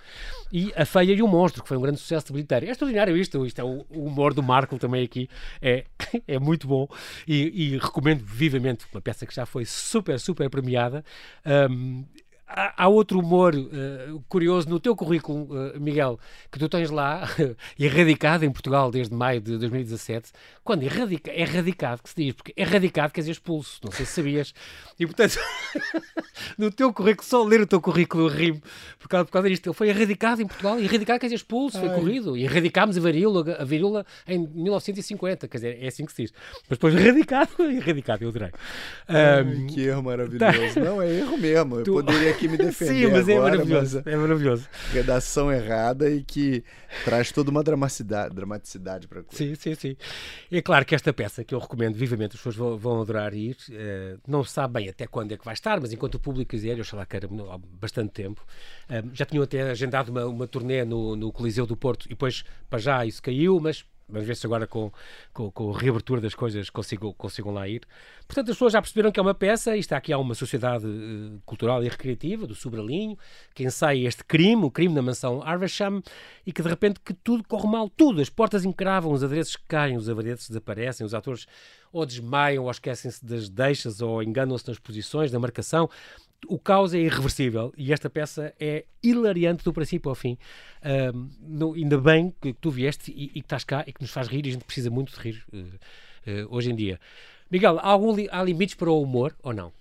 E 0.52 0.72
A 0.76 0.84
Feia 0.84 1.14
e 1.14 1.22
o 1.22 1.28
Monstro, 1.28 1.62
que 1.62 1.68
foi 1.68 1.78
um 1.78 1.80
grande 1.80 1.98
sucesso 1.98 2.26
de 2.26 2.32
bilheteiro. 2.32 2.66
É 2.66 2.70
extraordinário 2.70 3.16
isto, 3.16 3.46
isto 3.46 3.58
é 3.58 3.64
o, 3.64 3.86
o 3.88 4.04
humor 4.04 4.34
do 4.34 4.42
Marco 4.42 4.78
também 4.78 5.02
aqui. 5.02 5.30
É, 5.62 5.84
é 6.28 6.38
muito 6.38 6.66
bom 6.66 6.86
e, 7.26 7.74
e 7.74 7.78
recomendo 7.78 8.22
vivamente 8.24 8.84
uma 8.92 9.00
peça 9.00 9.24
que 9.24 9.34
já 9.34 9.46
foi 9.46 9.64
super, 9.64 10.18
super 10.20 10.50
premiada. 10.50 11.04
Um, 11.70 12.04
há, 12.48 12.88
outro 12.88 13.20
humor 13.20 13.54
uh, 13.54 14.22
curioso 14.28 14.68
no 14.68 14.80
teu 14.80 14.96
currículo, 14.96 15.44
uh, 15.44 15.80
Miguel, 15.80 16.18
que 16.50 16.58
tu 16.58 16.68
tens 16.68 16.90
lá, 16.90 17.28
erradicado 17.78 18.44
em 18.44 18.50
Portugal 18.50 18.90
desde 18.90 19.14
maio 19.14 19.40
de 19.40 19.58
2017. 19.58 20.32
Quando 20.64 20.82
erradica, 20.82 21.30
é 21.30 21.44
radicado 21.44 22.02
que 22.02 22.10
se 22.10 22.16
diz, 22.16 22.34
porque 22.34 22.52
erradicado 22.56 23.12
quer 23.12 23.20
dizer 23.20 23.32
expulso, 23.32 23.80
não 23.84 23.92
sei 23.92 24.06
se 24.06 24.12
sabias. 24.12 24.54
E 24.98 25.06
portanto, 25.06 25.38
no 26.56 26.70
teu 26.70 26.92
currículo, 26.92 27.26
só 27.26 27.44
ler 27.44 27.60
o 27.60 27.66
teu 27.66 27.80
currículo 27.80 28.28
rimo 28.28 28.62
por 28.98 29.08
causa, 29.08 29.24
por 29.24 29.32
causa 29.32 29.48
disto. 29.48 29.68
Ele 29.68 29.74
foi 29.74 29.88
erradicado 29.88 30.42
em 30.42 30.46
Portugal, 30.46 30.78
erradicado 30.78 31.20
quer 31.20 31.26
dizer 31.26 31.36
expulso, 31.36 31.78
foi 31.78 31.88
corrido. 31.90 32.36
E 32.36 32.44
erradicámos 32.44 32.96
a 32.96 33.00
varíola, 33.00 33.56
a 33.58 33.64
varíola 33.64 34.06
em 34.26 34.38
1950, 34.38 35.48
quer 35.48 35.56
dizer, 35.56 35.78
é 35.82 35.88
assim 35.88 36.04
que 36.04 36.12
se 36.12 36.22
diz. 36.22 36.32
Mas 36.68 36.78
depois 36.78 36.94
erradicado, 36.96 37.50
erradicado, 37.62 38.22
eu 38.22 38.28
adorei. 38.30 38.50
Um, 39.08 39.66
que 39.66 39.82
erro 39.82 40.02
maravilhoso. 40.02 40.74
Tá. 40.74 40.80
Não, 40.80 41.02
é 41.02 41.10
erro 41.10 41.36
mesmo. 41.36 41.76
Eu 41.76 41.84
tu... 41.84 41.92
poderia 41.92 42.34
aqui 42.38 42.48
me 42.48 42.56
defender. 42.56 42.94
Sim, 43.06 43.12
mas 43.12 43.28
é 43.28 43.36
agora, 43.36 43.54
é 43.54 43.56
maravilhoso. 43.56 44.02
Mas 44.04 44.14
é 44.14 44.16
maravilhoso. 44.16 44.68
Redação 44.92 45.52
errada 45.52 46.08
e 46.08 46.22
que 46.22 46.64
traz 47.04 47.32
toda 47.32 47.50
uma 47.50 47.62
dramaticidade, 47.62 48.34
dramaticidade 48.34 49.08
para 49.08 49.20
a 49.20 49.22
coisa. 49.24 49.36
Sim, 49.36 49.54
sim, 49.54 49.74
sim. 49.74 49.96
É 50.50 50.62
claro 50.62 50.84
que 50.84 50.94
esta 50.94 51.12
peça, 51.12 51.44
que 51.44 51.54
eu 51.54 51.58
recomendo 51.58 51.96
vivamente, 51.96 52.32
as 52.32 52.36
pessoas 52.36 52.56
vão, 52.56 52.78
vão 52.78 53.02
adorar 53.02 53.34
ir, 53.34 53.56
uh, 53.70 54.20
não 54.26 54.44
se 54.44 54.52
sabe 54.52 54.74
bem 54.74 54.88
até 54.88 55.06
quando 55.06 55.32
é 55.32 55.36
que 55.36 55.44
vai 55.44 55.54
estar, 55.54 55.80
mas 55.80 55.92
enquanto 55.92 56.14
o 56.14 56.20
público 56.20 56.50
quiser, 56.50 56.78
eu 56.78 56.84
sei 56.84 56.98
lá 56.98 57.04
que 57.04 57.16
era 57.16 57.26
há 57.26 57.58
bastante 57.58 58.12
tempo, 58.12 58.44
uh, 58.88 59.10
já 59.12 59.24
tinham 59.24 59.42
até 59.42 59.62
agendado 59.62 60.10
uma, 60.10 60.24
uma 60.26 60.46
turnê 60.46 60.84
no, 60.84 61.16
no 61.16 61.32
Coliseu 61.32 61.66
do 61.66 61.76
Porto 61.76 62.06
e 62.06 62.10
depois, 62.10 62.44
para 62.70 62.78
já, 62.78 63.04
isso 63.04 63.22
caiu, 63.22 63.58
mas 63.60 63.84
Vamos 64.08 64.26
ver 64.26 64.36
se 64.36 64.46
agora 64.46 64.66
com, 64.66 64.90
com, 65.34 65.50
com, 65.50 65.74
a 65.74 65.78
reabertura 65.78 66.20
das 66.20 66.34
coisas 66.34 66.70
consigo, 66.70 67.12
consigam 67.12 67.52
lá 67.52 67.68
ir. 67.68 67.82
Portanto, 68.26 68.50
as 68.50 68.56
pessoas 68.56 68.72
já 68.72 68.80
perceberam 68.80 69.12
que 69.12 69.20
é 69.20 69.22
uma 69.22 69.34
peça, 69.34 69.76
e 69.76 69.80
está 69.80 69.96
aqui 69.98 70.12
há 70.12 70.18
uma 70.18 70.34
sociedade 70.34 70.86
uh, 70.86 71.40
cultural 71.44 71.84
e 71.84 71.88
recreativa 71.88 72.46
do 72.46 72.54
Sobralinho, 72.54 73.18
que 73.54 73.64
ensaia 73.64 74.08
este 74.08 74.24
crime, 74.24 74.64
o 74.64 74.70
crime 74.70 74.94
na 74.94 75.02
mansão 75.02 75.42
Arvasham, 75.42 76.02
e 76.46 76.52
que 76.52 76.62
de 76.62 76.68
repente 76.68 77.00
que 77.00 77.12
tudo 77.12 77.44
corre 77.46 77.68
mal, 77.68 77.90
tudo. 77.90 78.20
As 78.20 78.30
portas 78.30 78.64
encravam, 78.64 79.12
os 79.12 79.22
adereços 79.22 79.56
caem, 79.68 79.96
os 79.96 80.08
adereços 80.08 80.48
desaparecem, 80.48 81.04
os 81.04 81.12
atores 81.12 81.46
ou 81.92 82.06
desmaiam, 82.06 82.64
ou 82.64 82.70
esquecem-se 82.70 83.24
das 83.24 83.48
deixas, 83.48 84.00
ou 84.00 84.22
enganam-se 84.22 84.66
nas 84.68 84.78
posições, 84.78 85.30
da 85.30 85.38
marcação 85.38 85.88
o 86.46 86.58
caos 86.58 86.94
é 86.94 86.98
irreversível 86.98 87.72
e 87.76 87.92
esta 87.92 88.08
peça 88.08 88.54
é 88.60 88.84
hilariante 89.02 89.64
do 89.64 89.72
princípio 89.72 90.08
ao 90.08 90.14
fim. 90.14 90.38
Um, 90.84 91.30
no, 91.40 91.74
ainda 91.74 91.98
bem 91.98 92.34
que 92.40 92.52
tu 92.52 92.70
vieste 92.70 93.10
e, 93.10 93.24
e, 93.24 93.28
que 93.28 93.38
estás 93.40 93.64
cá 93.64 93.84
e 93.86 93.92
que 93.92 94.00
nos 94.00 94.10
faz 94.10 94.28
rir 94.28 94.46
e 94.46 94.50
a 94.50 94.52
gente 94.52 94.64
precisa 94.64 94.90
muito 94.90 95.12
de 95.12 95.20
rir 95.20 95.44
uh, 95.52 95.56
uh, 95.58 96.54
hoje 96.54 96.70
em 96.70 96.76
dia. 96.76 97.00
Miguel, 97.50 97.78
há, 97.78 97.88
algum 97.88 98.14
há 98.30 98.42
limites 98.42 98.74
para 98.74 98.90
o 98.90 99.02
humor 99.02 99.34
ou 99.42 99.52
não? 99.52 99.72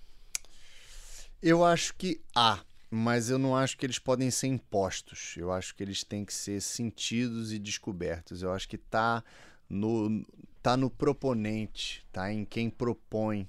Eu 1.40 1.64
acho 1.64 1.94
que 1.94 2.20
há, 2.34 2.60
mas 2.90 3.30
eu 3.30 3.38
não 3.38 3.54
acho 3.54 3.76
que 3.76 3.86
eles 3.86 3.98
podem 3.98 4.30
ser 4.30 4.48
impostos. 4.48 5.34
Eu 5.36 5.52
acho 5.52 5.74
que 5.74 5.82
eles 5.82 6.02
têm 6.02 6.24
que 6.24 6.34
ser 6.34 6.60
sentidos 6.60 7.52
e 7.52 7.58
descobertos. 7.58 8.42
Eu 8.42 8.52
acho 8.52 8.68
que 8.68 8.76
está 8.76 9.22
no, 9.68 10.26
tá 10.62 10.76
no 10.76 10.90
proponente, 10.90 12.04
tá 12.10 12.32
em 12.32 12.44
quem 12.44 12.68
propõe. 12.68 13.48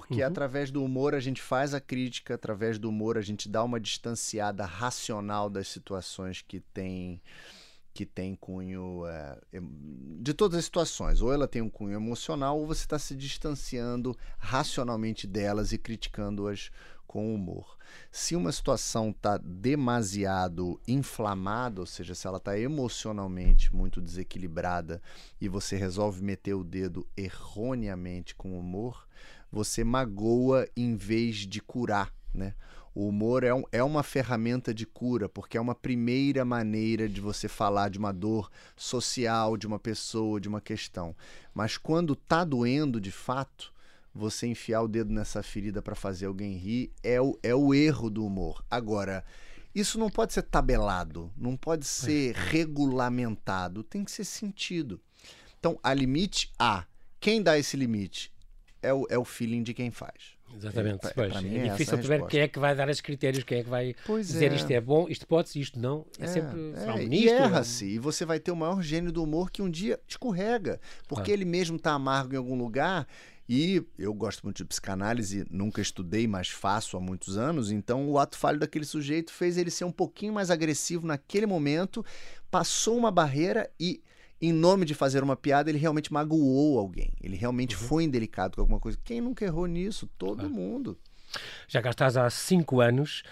Porque 0.00 0.22
uhum. 0.22 0.26
através 0.26 0.70
do 0.70 0.82
humor 0.82 1.14
a 1.14 1.20
gente 1.20 1.40
faz 1.40 1.74
a 1.74 1.80
crítica, 1.80 2.34
através 2.34 2.78
do 2.78 2.88
humor 2.88 3.16
a 3.16 3.22
gente 3.22 3.48
dá 3.48 3.62
uma 3.62 3.80
distanciada 3.80 4.64
racional 4.64 5.48
das 5.48 5.68
situações 5.68 6.42
que 6.42 6.60
tem 6.60 7.20
que 7.92 8.04
tem 8.04 8.34
cunho 8.34 9.06
é, 9.06 9.38
de 10.20 10.34
todas 10.34 10.58
as 10.58 10.64
situações. 10.64 11.22
Ou 11.22 11.32
ela 11.32 11.46
tem 11.46 11.62
um 11.62 11.70
cunho 11.70 11.94
emocional, 11.94 12.58
ou 12.58 12.66
você 12.66 12.80
está 12.80 12.98
se 12.98 13.14
distanciando 13.14 14.16
racionalmente 14.36 15.28
delas 15.28 15.72
e 15.72 15.78
criticando-as 15.78 16.72
com 17.06 17.32
humor. 17.32 17.78
Se 18.10 18.34
uma 18.34 18.50
situação 18.50 19.10
está 19.10 19.38
demasiado 19.38 20.80
inflamada, 20.88 21.80
ou 21.80 21.86
seja, 21.86 22.12
se 22.12 22.26
ela 22.26 22.38
está 22.38 22.58
emocionalmente 22.58 23.72
muito 23.72 24.00
desequilibrada 24.00 25.00
e 25.40 25.48
você 25.48 25.76
resolve 25.76 26.24
meter 26.24 26.54
o 26.54 26.64
dedo 26.64 27.06
erroneamente 27.16 28.34
com 28.34 28.58
humor, 28.58 29.06
você 29.54 29.84
magoa 29.84 30.68
em 30.76 30.96
vez 30.96 31.36
de 31.46 31.60
curar, 31.60 32.12
né? 32.34 32.54
O 32.92 33.08
humor 33.08 33.42
é, 33.42 33.54
um, 33.54 33.62
é 33.72 33.82
uma 33.82 34.02
ferramenta 34.02 34.74
de 34.74 34.84
cura, 34.84 35.28
porque 35.28 35.56
é 35.56 35.60
uma 35.60 35.74
primeira 35.74 36.44
maneira 36.44 37.08
de 37.08 37.20
você 37.20 37.48
falar 37.48 37.88
de 37.88 37.98
uma 37.98 38.12
dor 38.12 38.50
social, 38.76 39.56
de 39.56 39.66
uma 39.66 39.78
pessoa, 39.78 40.40
de 40.40 40.48
uma 40.48 40.60
questão. 40.60 41.14
Mas 41.52 41.76
quando 41.76 42.14
tá 42.14 42.44
doendo 42.44 43.00
de 43.00 43.10
fato, 43.10 43.72
você 44.12 44.46
enfiar 44.46 44.82
o 44.82 44.88
dedo 44.88 45.12
nessa 45.12 45.42
ferida 45.42 45.82
para 45.82 45.96
fazer 45.96 46.26
alguém 46.26 46.56
rir 46.56 46.92
é 47.02 47.20
o, 47.20 47.38
é 47.42 47.54
o 47.54 47.74
erro 47.74 48.10
do 48.10 48.24
humor. 48.24 48.64
Agora, 48.70 49.24
isso 49.74 49.98
não 49.98 50.08
pode 50.08 50.32
ser 50.32 50.42
tabelado, 50.42 51.32
não 51.36 51.56
pode 51.56 51.86
ser 51.86 52.34
regulamentado, 52.34 53.82
tem 53.82 54.04
que 54.04 54.10
ser 54.10 54.24
sentido. 54.24 55.00
Então, 55.58 55.78
a 55.82 55.94
limite 55.94 56.52
A. 56.58 56.84
Quem 57.18 57.42
dá 57.42 57.58
esse 57.58 57.76
limite? 57.76 58.33
É 58.84 58.92
o, 58.94 59.06
é 59.10 59.18
o 59.18 59.24
feeling 59.24 59.62
de 59.62 59.72
quem 59.74 59.90
faz. 59.90 60.34
Exatamente. 60.56 61.04
É, 61.06 61.10
pois, 61.12 61.32
para 61.32 61.42
mim 61.42 61.56
é 61.56 61.66
é 61.66 61.70
difícil 61.70 62.00
saber 62.00 62.26
quem 62.26 62.40
é 62.40 62.46
que 62.48 62.58
vai 62.60 62.76
dar 62.76 62.88
esses 62.88 63.00
critérios, 63.00 63.42
quem 63.42 63.58
é 63.58 63.64
que 63.64 63.68
vai 63.70 63.96
Pois 64.06 64.28
dizer 64.28 64.52
é. 64.52 64.54
isto 64.54 64.70
é 64.70 64.80
bom, 64.80 65.08
isto 65.08 65.26
pode-se, 65.26 65.58
isto 65.60 65.80
não. 65.80 66.06
É, 66.18 66.26
sempre 66.28 66.72
É, 66.76 66.92
um 66.92 66.98
e 67.00 67.08
ministro. 67.08 67.34
erra-se. 67.42 67.86
E 67.86 67.98
você 67.98 68.24
vai 68.24 68.38
ter 68.38 68.52
o 68.52 68.56
maior 68.56 68.80
gênio 68.80 69.10
do 69.10 69.22
humor 69.22 69.50
que 69.50 69.60
um 69.62 69.68
dia 69.68 69.98
escorrega. 70.06 70.80
Porque 71.08 71.32
Ah. 71.32 71.34
ele 71.34 71.44
mesmo 71.44 71.76
tá 71.78 71.92
amargo 71.92 72.34
em 72.34 72.36
algum 72.36 72.56
lugar. 72.56 73.06
E 73.48 73.82
eu 73.98 74.14
gosto 74.14 74.42
muito 74.44 74.58
de 74.58 74.64
psicanálise, 74.64 75.44
nunca 75.50 75.80
estudei, 75.82 76.26
mas 76.26 76.48
faço 76.48 76.96
há 76.96 77.00
muitos 77.00 77.36
anos. 77.36 77.70
Então 77.72 78.08
o 78.08 78.18
ato 78.18 78.38
falho 78.38 78.58
daquele 78.60 78.84
sujeito 78.86 79.32
fez 79.32 79.58
ele 79.58 79.70
ser 79.70 79.84
um 79.84 79.92
pouquinho 79.92 80.32
mais 80.32 80.50
agressivo 80.50 81.06
naquele 81.06 81.46
momento, 81.46 82.04
passou 82.50 82.96
uma 82.96 83.10
barreira 83.10 83.68
e. 83.78 84.00
Em 84.40 84.52
nome 84.52 84.84
de 84.84 84.94
fazer 84.94 85.22
uma 85.22 85.36
piada, 85.36 85.70
ele 85.70 85.78
realmente 85.78 86.12
magoou 86.12 86.78
alguém. 86.78 87.10
Ele 87.22 87.36
realmente 87.36 87.74
Uhum. 87.76 87.82
foi 87.82 88.04
indelicado 88.04 88.56
com 88.56 88.60
alguma 88.60 88.80
coisa. 88.80 88.98
Quem 89.04 89.20
nunca 89.20 89.44
errou 89.44 89.66
nisso? 89.66 90.08
Todo 90.18 90.38
Claro. 90.40 90.50
mundo. 90.54 90.98
Já 91.66 91.80
cá 91.82 91.90
estás 91.90 92.16
há 92.16 92.28
cinco 92.30 92.80
anos, 92.80 93.22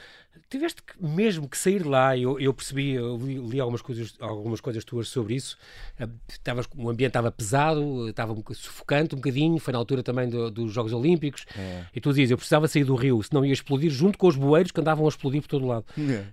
tiveste 0.50 0.82
que- 0.82 0.94
mesmo 1.04 1.48
que 1.48 1.56
sair 1.56 1.86
lá, 1.86 2.16
eu, 2.16 2.38
eu 2.40 2.52
percebi, 2.52 2.92
eu 2.92 3.16
li, 3.16 3.36
li 3.38 3.60
algumas, 3.60 3.80
coisas, 3.82 4.14
algumas 4.20 4.60
coisas 4.60 4.82
tuas 4.84 5.08
sobre 5.08 5.34
isso, 5.34 5.56
eh, 5.98 6.08
estavas- 6.28 6.66
o 6.76 6.88
ambiente 6.90 7.10
estava 7.10 7.30
pesado, 7.30 8.08
estava 8.08 8.32
um 8.32 8.42
sufocante 8.54 9.14
um 9.14 9.18
bocadinho, 9.18 9.58
foi 9.58 9.72
na 9.72 9.78
altura 9.78 10.02
também 10.02 10.28
do- 10.28 10.50
dos 10.50 10.72
Jogos 10.72 10.92
Olímpicos, 10.92 11.44
É. 11.56 11.84
e 11.94 12.00
tu 12.00 12.08
dizias, 12.10 12.30
eu 12.30 12.36
precisava 12.36 12.66
sair 12.66 12.84
do 12.84 12.94
Rio, 12.96 13.22
senão 13.22 13.44
ia 13.44 13.52
explodir 13.52 13.90
junto 13.90 14.18
com 14.18 14.26
os 14.26 14.34
bueiros 14.36 14.72
que 14.72 14.80
andavam 14.80 15.04
a 15.04 15.08
explodir 15.08 15.40
por 15.42 15.48
todo 15.48 15.66
lado. 15.66 15.84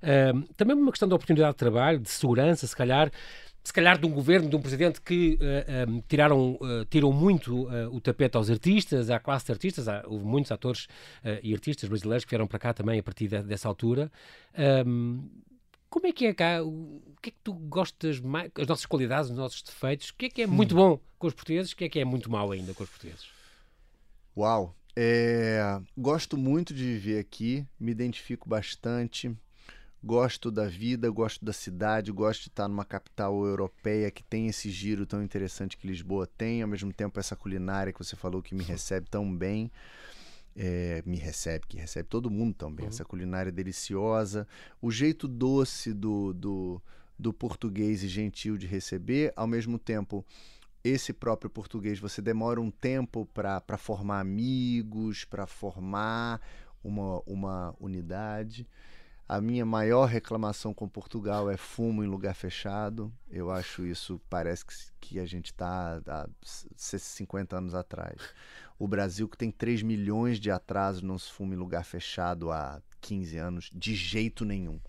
É. 0.01 0.31
Uh, 0.33 0.41
também 0.57 0.75
uma 0.75 0.91
questão 0.91 1.07
de 1.07 1.13
oportunidade 1.13 1.51
de 1.53 1.57
trabalho, 1.57 1.99
de 1.99 2.09
segurança, 2.09 2.65
se 2.65 2.75
calhar, 2.75 3.11
se 3.63 3.73
calhar 3.73 3.99
de 3.99 4.05
um 4.05 4.11
governo, 4.11 4.49
de 4.49 4.55
um 4.55 4.61
presidente 4.61 5.01
que 5.01 5.37
uh, 5.41 5.89
um, 5.91 6.01
tiraram, 6.07 6.53
uh, 6.53 6.85
tiram 6.89 7.11
muito 7.11 7.67
uh, 7.67 7.93
o 7.93 8.01
tapete 8.01 8.37
aos 8.37 8.49
artistas, 8.49 9.09
à 9.09 9.19
classe 9.19 9.45
de 9.45 9.51
artistas. 9.51 9.87
Há, 9.87 10.03
houve 10.07 10.25
muitos 10.25 10.51
atores 10.51 10.87
e 11.43 11.53
artistas 11.53 11.87
brasileiros 11.89 12.25
que 12.25 12.29
vieram 12.29 12.47
para 12.47 12.59
cá 12.59 12.73
também 12.73 12.99
a 12.99 13.03
partir 13.03 13.27
de- 13.27 13.43
dessa 13.43 13.67
altura. 13.67 14.11
Um, 14.85 15.29
como 15.89 16.07
é 16.07 16.11
que 16.11 16.25
é 16.25 16.33
cá? 16.33 16.63
O 16.63 17.01
que 17.21 17.29
é 17.29 17.31
que 17.31 17.39
tu 17.43 17.53
gostas 17.53 18.19
mais? 18.19 18.51
As 18.55 18.67
nossas 18.67 18.85
qualidades, 18.85 19.29
os 19.29 19.37
nossos 19.37 19.61
defeitos? 19.61 20.09
O 20.09 20.15
que 20.15 20.25
é 20.27 20.29
que 20.29 20.41
é 20.43 20.47
muito 20.47 20.75
bom 20.75 20.99
com 21.17 21.27
os 21.27 21.33
portugueses? 21.33 21.71
O 21.71 21.75
que 21.75 21.85
é 21.85 21.89
que 21.89 21.99
é 21.99 22.05
muito 22.05 22.29
mau 22.31 22.51
ainda 22.51 22.73
com 22.73 22.83
os 22.83 22.89
portugueses? 22.89 23.27
Uau! 24.37 24.75
É, 24.95 25.79
gosto 25.97 26.37
muito 26.37 26.73
de 26.73 26.83
viver 26.83 27.19
aqui, 27.19 27.65
me 27.79 27.91
identifico 27.91 28.49
bastante, 28.49 29.31
gosto 30.03 30.49
da 30.49 30.65
vida, 30.67 31.09
gosto 31.09 31.43
da 31.43 31.51
cidade, 31.53 32.11
gosto 32.11 32.43
de 32.43 32.47
estar 32.49 32.67
numa 32.67 32.85
capital 32.85 33.45
europeia 33.45 34.09
que 34.09 34.23
tem 34.23 34.47
esse 34.47 34.69
giro 34.69 35.05
tão 35.05 35.21
interessante 35.21 35.77
que 35.77 35.87
Lisboa 35.87 36.25
tem, 36.25 36.61
ao 36.61 36.67
mesmo 36.67 36.93
tempo 36.93 37.19
essa 37.19 37.35
culinária 37.35 37.91
que 37.91 37.99
você 37.99 38.15
falou 38.15 38.41
que 38.41 38.55
me 38.55 38.63
recebe 38.63 39.07
tão 39.09 39.35
bem. 39.35 39.71
é, 40.55 41.01
me 41.05 41.15
recebe, 41.17 41.65
que 41.67 41.77
recebe 41.77 42.09
todo 42.09 42.29
mundo 42.29 42.53
tão 42.53 42.73
bem, 42.73 42.85
Uhum. 42.85 42.89
essa 42.89 43.05
culinária 43.05 43.51
deliciosa, 43.51 44.47
o 44.81 44.91
jeito 44.91 45.27
doce 45.27 45.93
do, 45.93 46.33
do, 46.33 46.81
do 47.17 47.31
português 47.31 48.03
e 48.03 48.07
gentil 48.09 48.57
de 48.57 48.67
receber, 48.67 49.31
ao 49.35 49.47
mesmo 49.47 49.77
tempo 49.79 50.25
esse 50.83 51.13
próprio 51.13 51.49
português, 51.49 51.99
você 51.99 52.21
demora 52.21 52.59
um 52.59 52.71
tempo 52.71 53.25
para 53.33 53.77
formar 53.77 54.19
amigos, 54.21 55.23
para 55.25 55.45
formar 55.45 56.41
uma, 56.83 57.21
uma 57.25 57.75
unidade. 57.79 58.67
A 59.29 59.39
minha 59.39 59.63
maior 59.63 60.07
reclamação 60.07 60.73
com 60.73 60.89
Portugal 60.89 61.51
é 61.51 61.55
fumo 61.55 62.03
em 62.03 62.07
lugar 62.07 62.33
fechado. 62.33 63.13
Eu 63.29 63.51
acho 63.51 63.85
isso, 63.85 64.19
parece 64.27 64.65
que, 64.99 65.19
a 65.19 65.25
gente 65.25 65.51
está 65.51 66.01
há 66.07 66.27
50 66.75 67.55
anos 67.55 67.75
atrás. 67.75 68.19
O 68.79 68.87
Brasil, 68.87 69.29
que 69.29 69.37
tem 69.37 69.51
3 69.51 69.83
milhões 69.83 70.39
de 70.39 70.49
atrasos, 70.49 71.03
não 71.03 71.19
se 71.19 71.31
fuma 71.31 71.53
em 71.53 71.57
lugar 71.57 71.85
fechado 71.85 72.49
há 72.49 72.81
15 73.01 73.37
anos, 73.37 73.69
de 73.71 73.93
jeito 73.93 74.43
nenhum. 74.43 74.79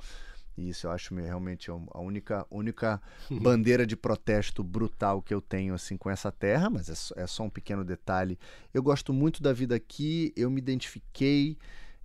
E 0.57 0.71
isso 0.71 0.87
eu 0.87 0.91
acho 0.91 1.15
realmente 1.15 1.71
a 1.71 2.01
única, 2.01 2.47
única 2.51 2.99
bandeira 3.43 3.87
de 3.87 3.95
protesto 3.95 4.65
brutal 4.65 5.21
que 5.21 5.35
eu 5.35 5.43
tenho 5.43 5.75
assim 5.75 5.99
com 5.99 6.09
essa 6.09 6.33
terra, 6.33 6.71
mas 6.71 6.89
é 6.89 6.95
só, 6.95 7.15
é 7.15 7.27
só 7.27 7.43
um 7.43 7.51
pequeno 7.51 7.85
detalhe. 7.85 8.39
Eu 8.73 8.83
gosto 8.83 9.13
muito 9.13 9.43
da 9.43 9.53
vida 9.53 9.75
aqui, 9.75 10.33
eu 10.35 10.51
me 10.51 10.63
identifiquei. 10.63 11.59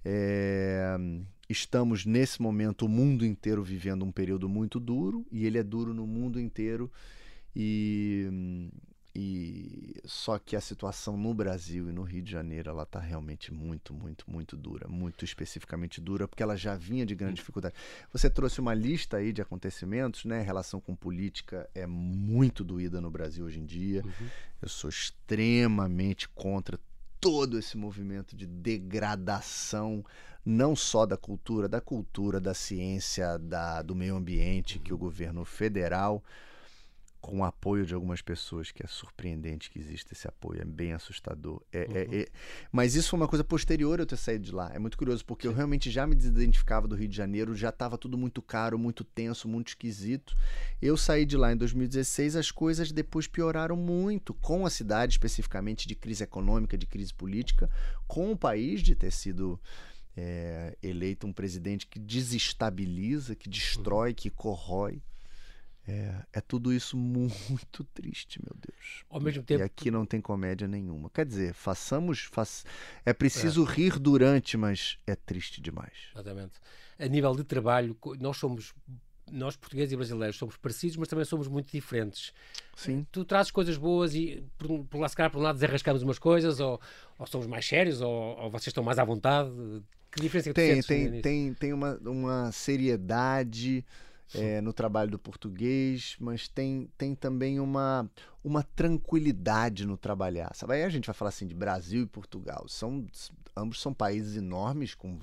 é, 0.04 0.98
Estamos 1.49 2.05
nesse 2.05 2.41
momento, 2.41 2.86
o 2.86 2.89
mundo 2.89 3.25
inteiro 3.25 3.63
vivendo 3.63 4.03
um 4.03 4.12
período 4.12 4.49
muito 4.49 4.79
duro, 4.79 5.25
e 5.31 5.45
ele 5.45 5.58
é 5.58 5.63
duro 5.63 5.93
no 5.93 6.08
mundo 6.08 6.39
inteiro. 6.39 6.91
E, 7.55 8.69
e 9.15 9.95
só 10.03 10.38
que 10.38 10.58
a 10.58 10.62
situação 10.62 11.15
no 11.15 11.34
Brasil 11.34 11.89
e 11.89 11.93
no 11.93 12.03
Rio 12.03 12.21
de 12.21 12.31
Janeiro, 12.31 12.69
ela 12.69 12.84
está 12.84 12.99
realmente 12.99 13.53
muito, 13.53 13.93
muito, 13.93 14.29
muito 14.29 14.58
dura, 14.58 14.89
muito 14.89 15.23
especificamente 15.23 16.01
dura, 16.01 16.27
porque 16.27 16.43
ela 16.43 16.58
já 16.58 16.75
vinha 16.75 17.05
de 17.05 17.15
grande 17.15 17.36
dificuldade. 17.36 17.75
Você 18.12 18.29
trouxe 18.29 18.60
uma 18.60 18.73
lista 18.73 19.17
aí 19.17 19.31
de 19.31 19.41
acontecimentos, 19.41 20.25
né? 20.25 20.41
A 20.41 20.43
relação 20.43 20.81
com 20.81 20.93
política 20.93 21.69
é 21.73 21.88
muito 21.88 22.62
doída 22.63 22.99
no 22.99 23.10
Brasil 23.10 23.45
hoje 23.45 23.60
em 23.60 23.65
dia. 23.65 24.03
Uhum. 24.03 24.27
Eu 24.62 24.67
sou 24.67 24.89
extremamente 24.89 26.27
contra 26.29 26.77
todo 27.21 27.58
esse 27.58 27.77
movimento 27.77 28.36
de 28.36 28.45
degradação, 28.45 30.03
não 30.45 30.75
só 30.75 31.05
da 31.05 31.17
cultura, 31.17 31.67
da 31.67 31.81
cultura, 31.81 32.39
da 32.39 32.53
ciência, 32.53 33.38
da, 33.39 33.81
do 33.81 33.95
meio 33.95 34.15
ambiente, 34.15 34.77
que 34.79 34.93
o 34.93 34.97
governo 34.97 35.43
federal 35.43 36.23
com 37.19 37.39
o 37.39 37.43
apoio 37.43 37.88
de 37.88 37.93
algumas 37.95 38.21
pessoas, 38.21 38.71
que 38.71 38.84
é 38.84 38.88
surpreendente 38.88 39.71
que 39.71 39.79
exista 39.79 40.13
esse 40.13 40.27
apoio, 40.27 40.62
é 40.62 40.63
bem 40.65 40.93
assustador. 40.93 41.60
É, 41.73 41.79
Uhum. 41.86 41.95
é- 41.95 42.21
é- 42.21 42.27
Mas 42.71 42.93
isso 42.93 43.10
foi 43.10 43.19
uma 43.19 43.27
coisa 43.27 43.43
posterior 43.43 43.99
eu 43.99 44.05
ter 44.05 44.15
saído 44.15 44.43
de 44.45 44.51
lá. 44.51 44.69
É 44.71 44.77
muito 44.77 44.95
curioso, 44.95 45.25
porque 45.25 45.47
eu 45.47 45.51
realmente 45.51 45.89
já 45.89 46.05
me 46.05 46.13
desidentificava 46.13 46.88
do 46.88 46.93
Rio 46.95 47.08
de 47.08 47.15
Janeiro, 47.17 47.55
já 47.55 47.69
estava 47.69 47.97
tudo 47.97 48.15
muito 48.15 48.43
caro, 48.43 48.77
muito 48.77 49.03
tenso, 49.03 49.47
muito 49.47 49.69
esquisito. 49.69 50.36
Eu 50.79 50.95
saí 50.95 51.25
de 51.25 51.36
lá 51.36 51.51
em 51.51 51.58
2016, 51.58 52.36
as 52.36 52.51
coisas 52.51 52.91
depois 52.91 53.25
pioraram 53.25 53.75
muito, 53.75 54.31
com 54.36 54.63
a 54.63 54.69
cidade 54.69 55.13
especificamente 55.13 55.88
de 55.88 55.95
crise 55.95 56.23
econômica, 56.23 56.77
de 56.77 56.86
crise 56.86 57.12
política, 57.12 57.67
com 58.08 58.31
o 58.34 58.38
país 58.38 58.81
de 58.84 58.93
ter 58.93 59.10
sido 59.12 59.60
é, 60.17 60.78
eleito 60.82 61.28
um 61.28 61.34
presidente 61.34 61.86
que 61.86 61.99
desestabiliza, 61.99 63.36
que 63.36 63.49
destrói, 63.49 64.13
que 64.13 64.30
corrói. 64.30 65.01
É, 65.88 66.25
é 66.34 66.41
tudo 66.41 66.73
isso 66.73 66.97
muito 66.97 67.84
triste, 67.93 68.39
meu 68.43 68.56
Deus. 68.56 69.04
Ao 69.10 69.19
mesmo 69.19 69.41
E 69.43 69.45
tempo, 69.45 69.63
aqui 69.63 69.91
não 69.91 70.06
tem 70.06 70.19
comédia 70.19 70.67
nenhuma. 70.67 71.10
Quer 71.10 71.25
dizer, 71.25 71.54
façamos. 71.54 72.21
Faç... 72.21 72.63
É 73.06 73.13
preciso 73.13 73.63
rir 73.63 73.99
durante, 73.99 74.58
mas 74.58 74.97
é 75.06 75.15
triste 75.15 75.62
demais. 75.62 75.93
Exatamente. 76.13 76.54
A 76.97 77.08
nível 77.08 77.36
de 77.36 77.43
trabalho, 77.43 77.95
nós 78.19 78.38
somos, 78.38 78.73
nós 79.32 79.56
portugueses 79.56 79.91
e 79.93 79.95
brasileiros, 79.95 80.38
somos 80.38 80.58
parecidos, 80.58 80.97
mas 80.97 81.08
também 81.08 81.25
somos 81.25 81.47
muito 81.47 81.71
diferentes. 81.71 82.34
Sim. 82.75 83.06
Tu 83.12 83.23
trazes 83.23 83.51
coisas 83.51 83.78
boas 83.78 84.15
e, 84.15 84.43
por, 84.58 84.86
por 84.86 84.99
lá, 84.99 85.08
se 85.08 85.15
calhar, 85.15 85.30
por 85.30 85.38
um 85.38 85.43
lado, 85.43 85.56
desarrascamos 85.56 86.01
umas 86.01 86.17
coisas, 86.17 86.60
ou, 86.60 86.82
ou 87.19 87.28
somos 87.28 87.45
mais 87.45 87.65
sérios, 87.65 88.01
ou, 88.01 88.12
ou 88.39 88.49
vocês 88.49 88.67
estão 88.67 88.84
mais 88.84 88.97
à 88.97 89.04
vontade. 89.04 89.51
Que 90.15 90.21
diferença 90.21 90.49
que 90.49 90.54
tu 90.54 90.56
Tem, 90.56 90.82
sentes 90.82 90.88
tem, 90.88 91.21
tem, 91.21 91.54
tem 91.54 91.73
uma, 91.73 91.99
uma 92.06 92.51
seriedade 92.51 93.86
é, 94.34 94.62
no 94.62 94.71
trabalho 94.71 95.12
do 95.12 95.19
português, 95.19 96.15
mas 96.19 96.47
tem, 96.47 96.89
tem 96.97 97.13
também 97.13 97.60
uma, 97.60 98.10
uma 98.43 98.63
tranquilidade 98.63 99.86
no 99.86 99.97
trabalhar. 99.97 100.56
Sabe? 100.56 100.75
Aí 100.75 100.84
a 100.84 100.89
gente 100.89 101.06
vai 101.06 101.13
falar 101.13 101.30
assim 101.30 101.45
de 101.45 101.54
Brasil 101.54 102.04
e 102.04 102.08
Portugal. 102.08 102.65
São, 102.69 103.06
ambos 103.56 103.82
são 103.82 103.93
países 103.93 104.38
enormes, 104.38 104.95
com, 104.95 105.19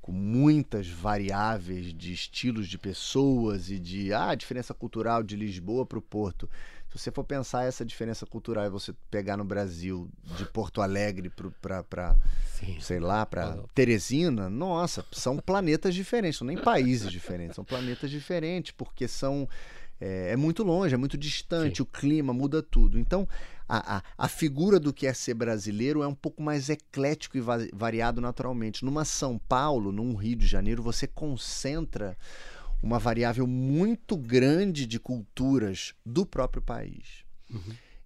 com 0.00 0.12
muitas 0.12 0.88
variáveis 0.88 1.92
de 1.92 2.12
estilos 2.12 2.68
de 2.68 2.78
pessoas 2.78 3.68
e 3.68 3.80
de 3.80 4.12
ah, 4.12 4.34
diferença 4.36 4.72
cultural 4.72 5.24
de 5.24 5.34
Lisboa 5.34 5.84
para 5.84 5.98
o 5.98 6.02
Porto. 6.02 6.48
Se 6.94 7.00
você 7.00 7.10
for 7.10 7.24
pensar 7.24 7.64
essa 7.64 7.84
diferença 7.84 8.24
cultural 8.24 8.64
e 8.66 8.70
você 8.70 8.94
pegar 9.10 9.36
no 9.36 9.44
Brasil 9.44 10.08
de 10.36 10.44
Porto 10.44 10.80
Alegre 10.80 11.28
para 11.60 12.16
sei 12.80 13.00
lá, 13.00 13.26
para. 13.26 13.58
Teresina, 13.74 14.48
nossa, 14.48 15.04
são 15.10 15.36
planetas 15.38 15.92
diferentes, 15.92 16.40
nem 16.42 16.56
países 16.56 17.10
diferentes, 17.10 17.56
são 17.56 17.64
planetas 17.64 18.10
diferentes, 18.10 18.72
porque 18.72 19.08
são. 19.08 19.48
É, 20.00 20.32
é 20.32 20.36
muito 20.36 20.62
longe, 20.62 20.94
é 20.94 20.98
muito 20.98 21.16
distante, 21.16 21.76
Sim. 21.78 21.82
o 21.82 21.86
clima 21.86 22.32
muda 22.32 22.62
tudo. 22.62 22.98
Então, 22.98 23.28
a, 23.68 23.96
a, 23.98 24.02
a 24.18 24.28
figura 24.28 24.78
do 24.78 24.92
que 24.92 25.06
é 25.06 25.12
ser 25.12 25.34
brasileiro 25.34 26.02
é 26.02 26.06
um 26.06 26.14
pouco 26.14 26.42
mais 26.42 26.68
eclético 26.68 27.36
e 27.36 27.40
va- 27.40 27.58
variado 27.72 28.20
naturalmente. 28.20 28.84
Numa 28.84 29.04
São 29.04 29.38
Paulo, 29.38 29.92
num 29.92 30.14
Rio 30.14 30.36
de 30.36 30.46
Janeiro, 30.46 30.82
você 30.82 31.06
concentra 31.06 32.16
uma 32.82 32.98
variável 32.98 33.46
muito 33.46 34.16
grande 34.16 34.86
de 34.86 34.98
culturas 34.98 35.94
do 36.04 36.26
próprio 36.26 36.62
país. 36.62 37.24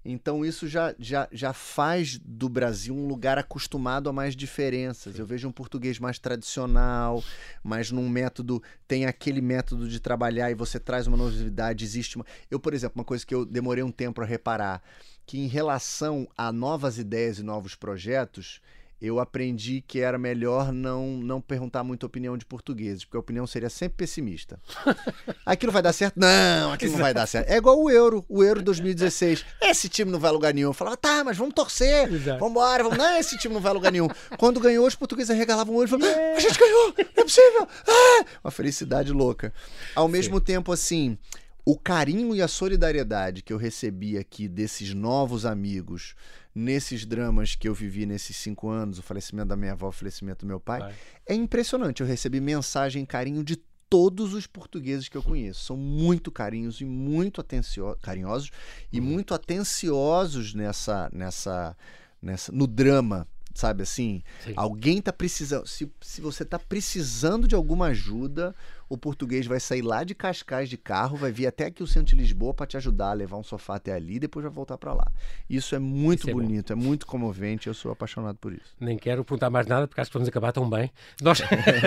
Então 0.04 0.44
isso 0.44 0.66
já, 0.66 0.94
já, 0.98 1.28
já 1.30 1.52
faz 1.52 2.18
do 2.18 2.48
Brasil 2.48 2.94
um 2.94 3.06
lugar 3.06 3.36
acostumado 3.36 4.08
a 4.08 4.12
mais 4.12 4.34
diferenças. 4.34 5.18
Eu 5.18 5.26
vejo 5.26 5.46
um 5.46 5.52
português 5.52 5.98
mais 5.98 6.18
tradicional, 6.18 7.22
mas 7.62 7.90
num 7.90 8.08
método. 8.08 8.62
Tem 8.86 9.04
aquele 9.04 9.42
método 9.42 9.88
de 9.88 10.00
trabalhar 10.00 10.50
e 10.50 10.54
você 10.54 10.80
traz 10.80 11.06
uma 11.06 11.16
novidade, 11.16 11.84
existe 11.84 12.16
uma. 12.16 12.24
Eu, 12.50 12.58
por 12.58 12.72
exemplo, 12.72 12.98
uma 12.98 13.04
coisa 13.04 13.26
que 13.26 13.34
eu 13.34 13.44
demorei 13.44 13.84
um 13.84 13.92
tempo 13.92 14.22
a 14.22 14.24
reparar, 14.24 14.82
que 15.26 15.38
em 15.38 15.46
relação 15.46 16.26
a 16.36 16.50
novas 16.50 16.96
ideias 16.96 17.38
e 17.38 17.42
novos 17.42 17.74
projetos, 17.74 18.62
eu 19.00 19.20
aprendi 19.20 19.80
que 19.86 20.00
era 20.00 20.18
melhor 20.18 20.72
não, 20.72 21.06
não 21.18 21.40
perguntar 21.40 21.84
muita 21.84 22.04
opinião 22.04 22.36
de 22.36 22.44
portugueses, 22.44 23.04
porque 23.04 23.16
a 23.16 23.20
opinião 23.20 23.46
seria 23.46 23.70
sempre 23.70 23.96
pessimista. 23.96 24.60
Aquilo 25.46 25.70
vai 25.70 25.82
dar 25.82 25.92
certo? 25.92 26.18
Não, 26.18 26.72
aquilo 26.72 26.92
não 26.92 26.98
vai 26.98 27.14
dar 27.14 27.26
certo. 27.26 27.48
É 27.48 27.56
igual 27.56 27.80
o 27.80 27.88
Euro, 27.90 28.24
o 28.28 28.42
Euro 28.42 28.60
2016. 28.60 29.44
Esse 29.62 29.88
time 29.88 30.10
não 30.10 30.18
vai 30.18 30.30
a 30.30 30.32
lugar 30.32 30.52
nenhum. 30.52 30.70
Eu 30.70 30.74
falava, 30.74 30.96
tá, 30.96 31.22
mas 31.24 31.36
vamos 31.36 31.54
torcer, 31.54 32.12
Exato. 32.12 32.38
vamos 32.38 32.50
embora, 32.50 32.82
vamos. 32.82 32.98
Não, 32.98 33.16
esse 33.18 33.38
time 33.38 33.54
não 33.54 33.60
vai 33.60 33.70
a 33.70 33.74
lugar 33.74 33.92
nenhum. 33.92 34.08
Quando 34.36 34.60
ganhou, 34.60 34.86
os 34.86 34.94
portugueses 34.94 35.30
arregalavam 35.30 35.74
o 35.74 35.78
olho 35.78 35.86
e 35.86 35.90
falavam, 35.90 36.10
"Ah, 36.10 36.36
a 36.36 36.40
gente 36.40 36.58
ganhou, 36.58 36.88
não 36.88 36.94
é 36.98 37.22
possível. 37.22 37.68
Ah! 37.86 38.24
Uma 38.44 38.50
felicidade 38.50 39.12
louca. 39.12 39.52
Ao 39.94 40.08
mesmo 40.08 40.40
tempo, 40.40 40.72
assim, 40.72 41.16
o 41.64 41.78
carinho 41.78 42.34
e 42.34 42.42
a 42.42 42.48
solidariedade 42.48 43.42
que 43.42 43.52
eu 43.52 43.58
recebi 43.58 44.16
aqui 44.18 44.48
desses 44.48 44.94
novos 44.94 45.44
amigos, 45.44 46.14
nesses 46.58 47.06
dramas 47.06 47.54
que 47.54 47.68
eu 47.68 47.74
vivi 47.74 48.04
nesses 48.04 48.36
cinco 48.36 48.68
anos, 48.68 48.98
o 48.98 49.02
falecimento 49.02 49.48
da 49.48 49.56
minha 49.56 49.72
avó, 49.72 49.88
o 49.88 49.92
falecimento 49.92 50.44
do 50.44 50.48
meu 50.48 50.58
pai, 50.58 50.80
Vai. 50.80 50.94
é 51.26 51.34
impressionante. 51.34 52.00
Eu 52.00 52.06
recebi 52.06 52.40
mensagem, 52.40 53.06
carinho 53.06 53.44
de 53.44 53.56
todos 53.88 54.34
os 54.34 54.46
portugueses 54.46 55.08
que 55.08 55.16
eu 55.16 55.22
conheço. 55.22 55.64
São 55.64 55.76
muito 55.76 56.30
carinhos 56.30 56.80
e 56.80 56.84
muito 56.84 57.40
atencio... 57.40 57.96
carinhosos 58.02 58.50
e 58.92 59.00
muito 59.00 59.32
atenciosos 59.32 60.52
nessa, 60.52 61.08
nessa, 61.12 61.76
nessa, 62.20 62.52
no 62.52 62.66
drama, 62.66 63.26
sabe 63.58 63.82
assim? 63.82 64.22
Sim. 64.44 64.52
Alguém 64.56 65.00
tá 65.02 65.12
precisando. 65.12 65.66
Se, 65.66 65.90
se 66.00 66.20
você 66.20 66.44
tá 66.44 66.58
precisando 66.58 67.48
de 67.48 67.54
alguma 67.54 67.86
ajuda, 67.86 68.54
o 68.88 68.96
português 68.96 69.46
vai 69.46 69.58
sair 69.60 69.82
lá 69.82 70.04
de 70.04 70.14
Cascais 70.14 70.68
de 70.70 70.76
carro, 70.76 71.16
vai 71.16 71.30
vir 71.32 71.46
até 71.46 71.66
aqui 71.66 71.82
o 71.82 71.86
centro 71.86 72.14
de 72.14 72.22
Lisboa 72.22 72.54
para 72.54 72.66
te 72.66 72.76
ajudar 72.76 73.10
a 73.10 73.12
levar 73.12 73.36
um 73.36 73.42
sofá 73.42 73.74
até 73.76 73.92
ali 73.92 74.14
e 74.16 74.20
depois 74.20 74.44
vai 74.44 74.52
voltar 74.52 74.78
para 74.78 74.94
lá. 74.94 75.06
Isso 75.50 75.74
é 75.74 75.78
muito 75.78 76.20
Isso 76.20 76.30
é 76.30 76.32
bom. 76.32 76.40
bonito, 76.40 76.72
é 76.72 76.76
muito 76.76 77.06
comovente, 77.06 77.66
eu 77.66 77.74
sou 77.74 77.90
apaixonado 77.90 78.36
por 78.38 78.52
isso. 78.52 78.74
Nem 78.80 78.96
quero 78.96 79.24
perguntar 79.24 79.50
mais 79.50 79.66
nada 79.66 79.86
porque 79.88 80.00
acho 80.00 80.10
que 80.10 80.16
vamos 80.16 80.28
acabar 80.28 80.52
tão 80.52 80.68
bem. 80.70 80.90
Nós, 81.20 81.40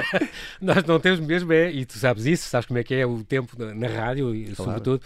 nós 0.62 0.84
não 0.84 1.00
temos 1.00 1.20
mesmo, 1.20 1.52
é, 1.54 1.72
e 1.72 1.86
tu 1.86 1.98
sabes 1.98 2.26
isso, 2.26 2.48
sabes 2.50 2.66
como 2.68 2.80
é 2.80 2.84
que 2.84 2.94
é 2.94 3.06
o 3.06 3.24
tempo 3.24 3.56
na, 3.58 3.88
rádio 3.88 4.36
e, 4.36 4.44
Claro. 4.54 4.56
sobretudo, 4.72 5.02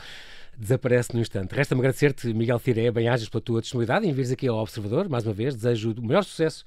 desaparece 0.58 1.14
no 1.14 1.20
instante. 1.20 1.54
Resta-me 1.54 1.82
agradecer-te, 1.82 2.34
Miguel 2.34 2.60
Tiré, 2.60 2.92
bem-ajas 2.92 3.30
pela 3.30 3.42
tua 3.42 3.62
disponibilidade 3.62 4.08
em 4.08 4.14
vires 4.14 4.32
aqui 4.32 4.48
ao 4.48 4.58
Observador, 4.58 5.10
mais 5.10 5.26
uma 5.26 5.34
vez. 5.34 5.56
Desejo 5.56 5.94
o 5.98 6.02
melhor 6.02 6.24
sucesso 6.24 6.64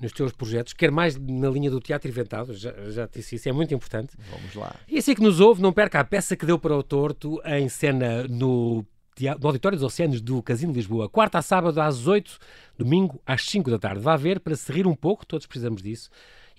nos 0.00 0.12
teus 0.12 0.32
projetos, 0.32 0.72
quer 0.72 0.90
mais 0.90 1.16
na 1.18 1.50
linha 1.50 1.70
do 1.70 1.78
teatro 1.78 2.08
inventado, 2.08 2.54
já, 2.54 2.72
já 2.90 3.06
te 3.06 3.18
disse 3.18 3.36
isso, 3.36 3.48
é 3.48 3.52
muito 3.52 3.74
importante. 3.74 4.16
Vamos 4.30 4.54
lá. 4.54 4.74
E 4.88 4.98
assim 4.98 5.14
que 5.14 5.20
nos 5.20 5.40
ouve, 5.40 5.60
não 5.60 5.72
perca 5.72 6.00
a 6.00 6.04
peça 6.04 6.34
que 6.34 6.46
deu 6.46 6.58
para 6.58 6.74
o 6.74 6.82
torto 6.82 7.40
em 7.44 7.68
cena 7.68 8.24
no, 8.26 8.84
no 9.38 9.46
Auditório 9.46 9.76
dos 9.76 9.84
Oceanos 9.84 10.20
do 10.20 10.42
Casino 10.42 10.72
de 10.72 10.78
Lisboa. 10.78 11.08
Quarta 11.08 11.38
a 11.38 11.42
sábado 11.42 11.78
às 11.80 12.06
8, 12.06 12.38
domingo 12.78 13.20
às 13.26 13.44
5 13.44 13.70
da 13.70 13.78
tarde. 13.78 14.00
Vá 14.00 14.16
ver 14.16 14.40
para 14.40 14.56
se 14.56 14.72
rir 14.72 14.86
um 14.86 14.94
pouco, 14.94 15.26
todos 15.26 15.46
precisamos 15.46 15.82
disso. 15.82 16.08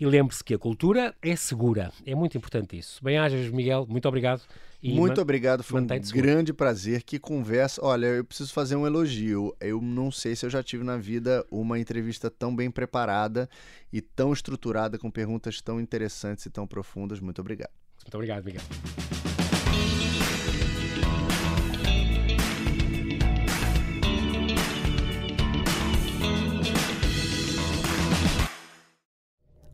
E 0.02 0.06
lembre-se 0.08 0.44
que 0.44 0.56
a 0.56 0.58
cultura 0.58 1.14
é 1.22 1.36
segura. 1.36 1.92
É 2.04 2.16
muito 2.16 2.36
importante 2.36 2.76
isso. 2.76 3.00
Bem-ajas, 3.04 3.52
Miguel. 3.52 3.86
Muito 3.88 4.08
obrigado. 4.08 4.42
E 4.82 4.92
Muito 4.96 5.22
obrigado, 5.22 5.62
foi 5.62 5.80
um 5.80 5.86
grande 5.86 6.52
prazer. 6.52 7.04
Que 7.04 7.20
conversa. 7.20 7.80
Olha, 7.86 8.08
eu 8.08 8.26
preciso 8.26 8.52
fazer 8.52 8.76
um 8.76 8.88
elogio. 8.88 9.56
Eu 9.62 9.80
não 9.80 10.12
sei 10.12 10.36
se 10.36 10.44
eu 10.44 10.50
já 10.50 10.64
tive 10.64 10.84
na 10.84 10.98
vida 10.98 11.46
uma 11.52 11.78
entrevista 11.78 12.32
tão 12.32 12.56
bem 12.56 12.72
preparada 12.72 13.48
e 13.94 14.02
tão 14.02 14.34
estruturada, 14.34 14.98
com 14.98 15.12
perguntas 15.12 15.62
tão 15.62 15.80
interessantes 15.80 16.48
e 16.48 16.50
tão 16.50 16.66
profundas. 16.66 17.20
Muito 17.20 17.40
obrigado. 17.40 17.70
Muito 18.04 18.16
obrigado, 18.16 18.44
Miguel. 18.44 18.64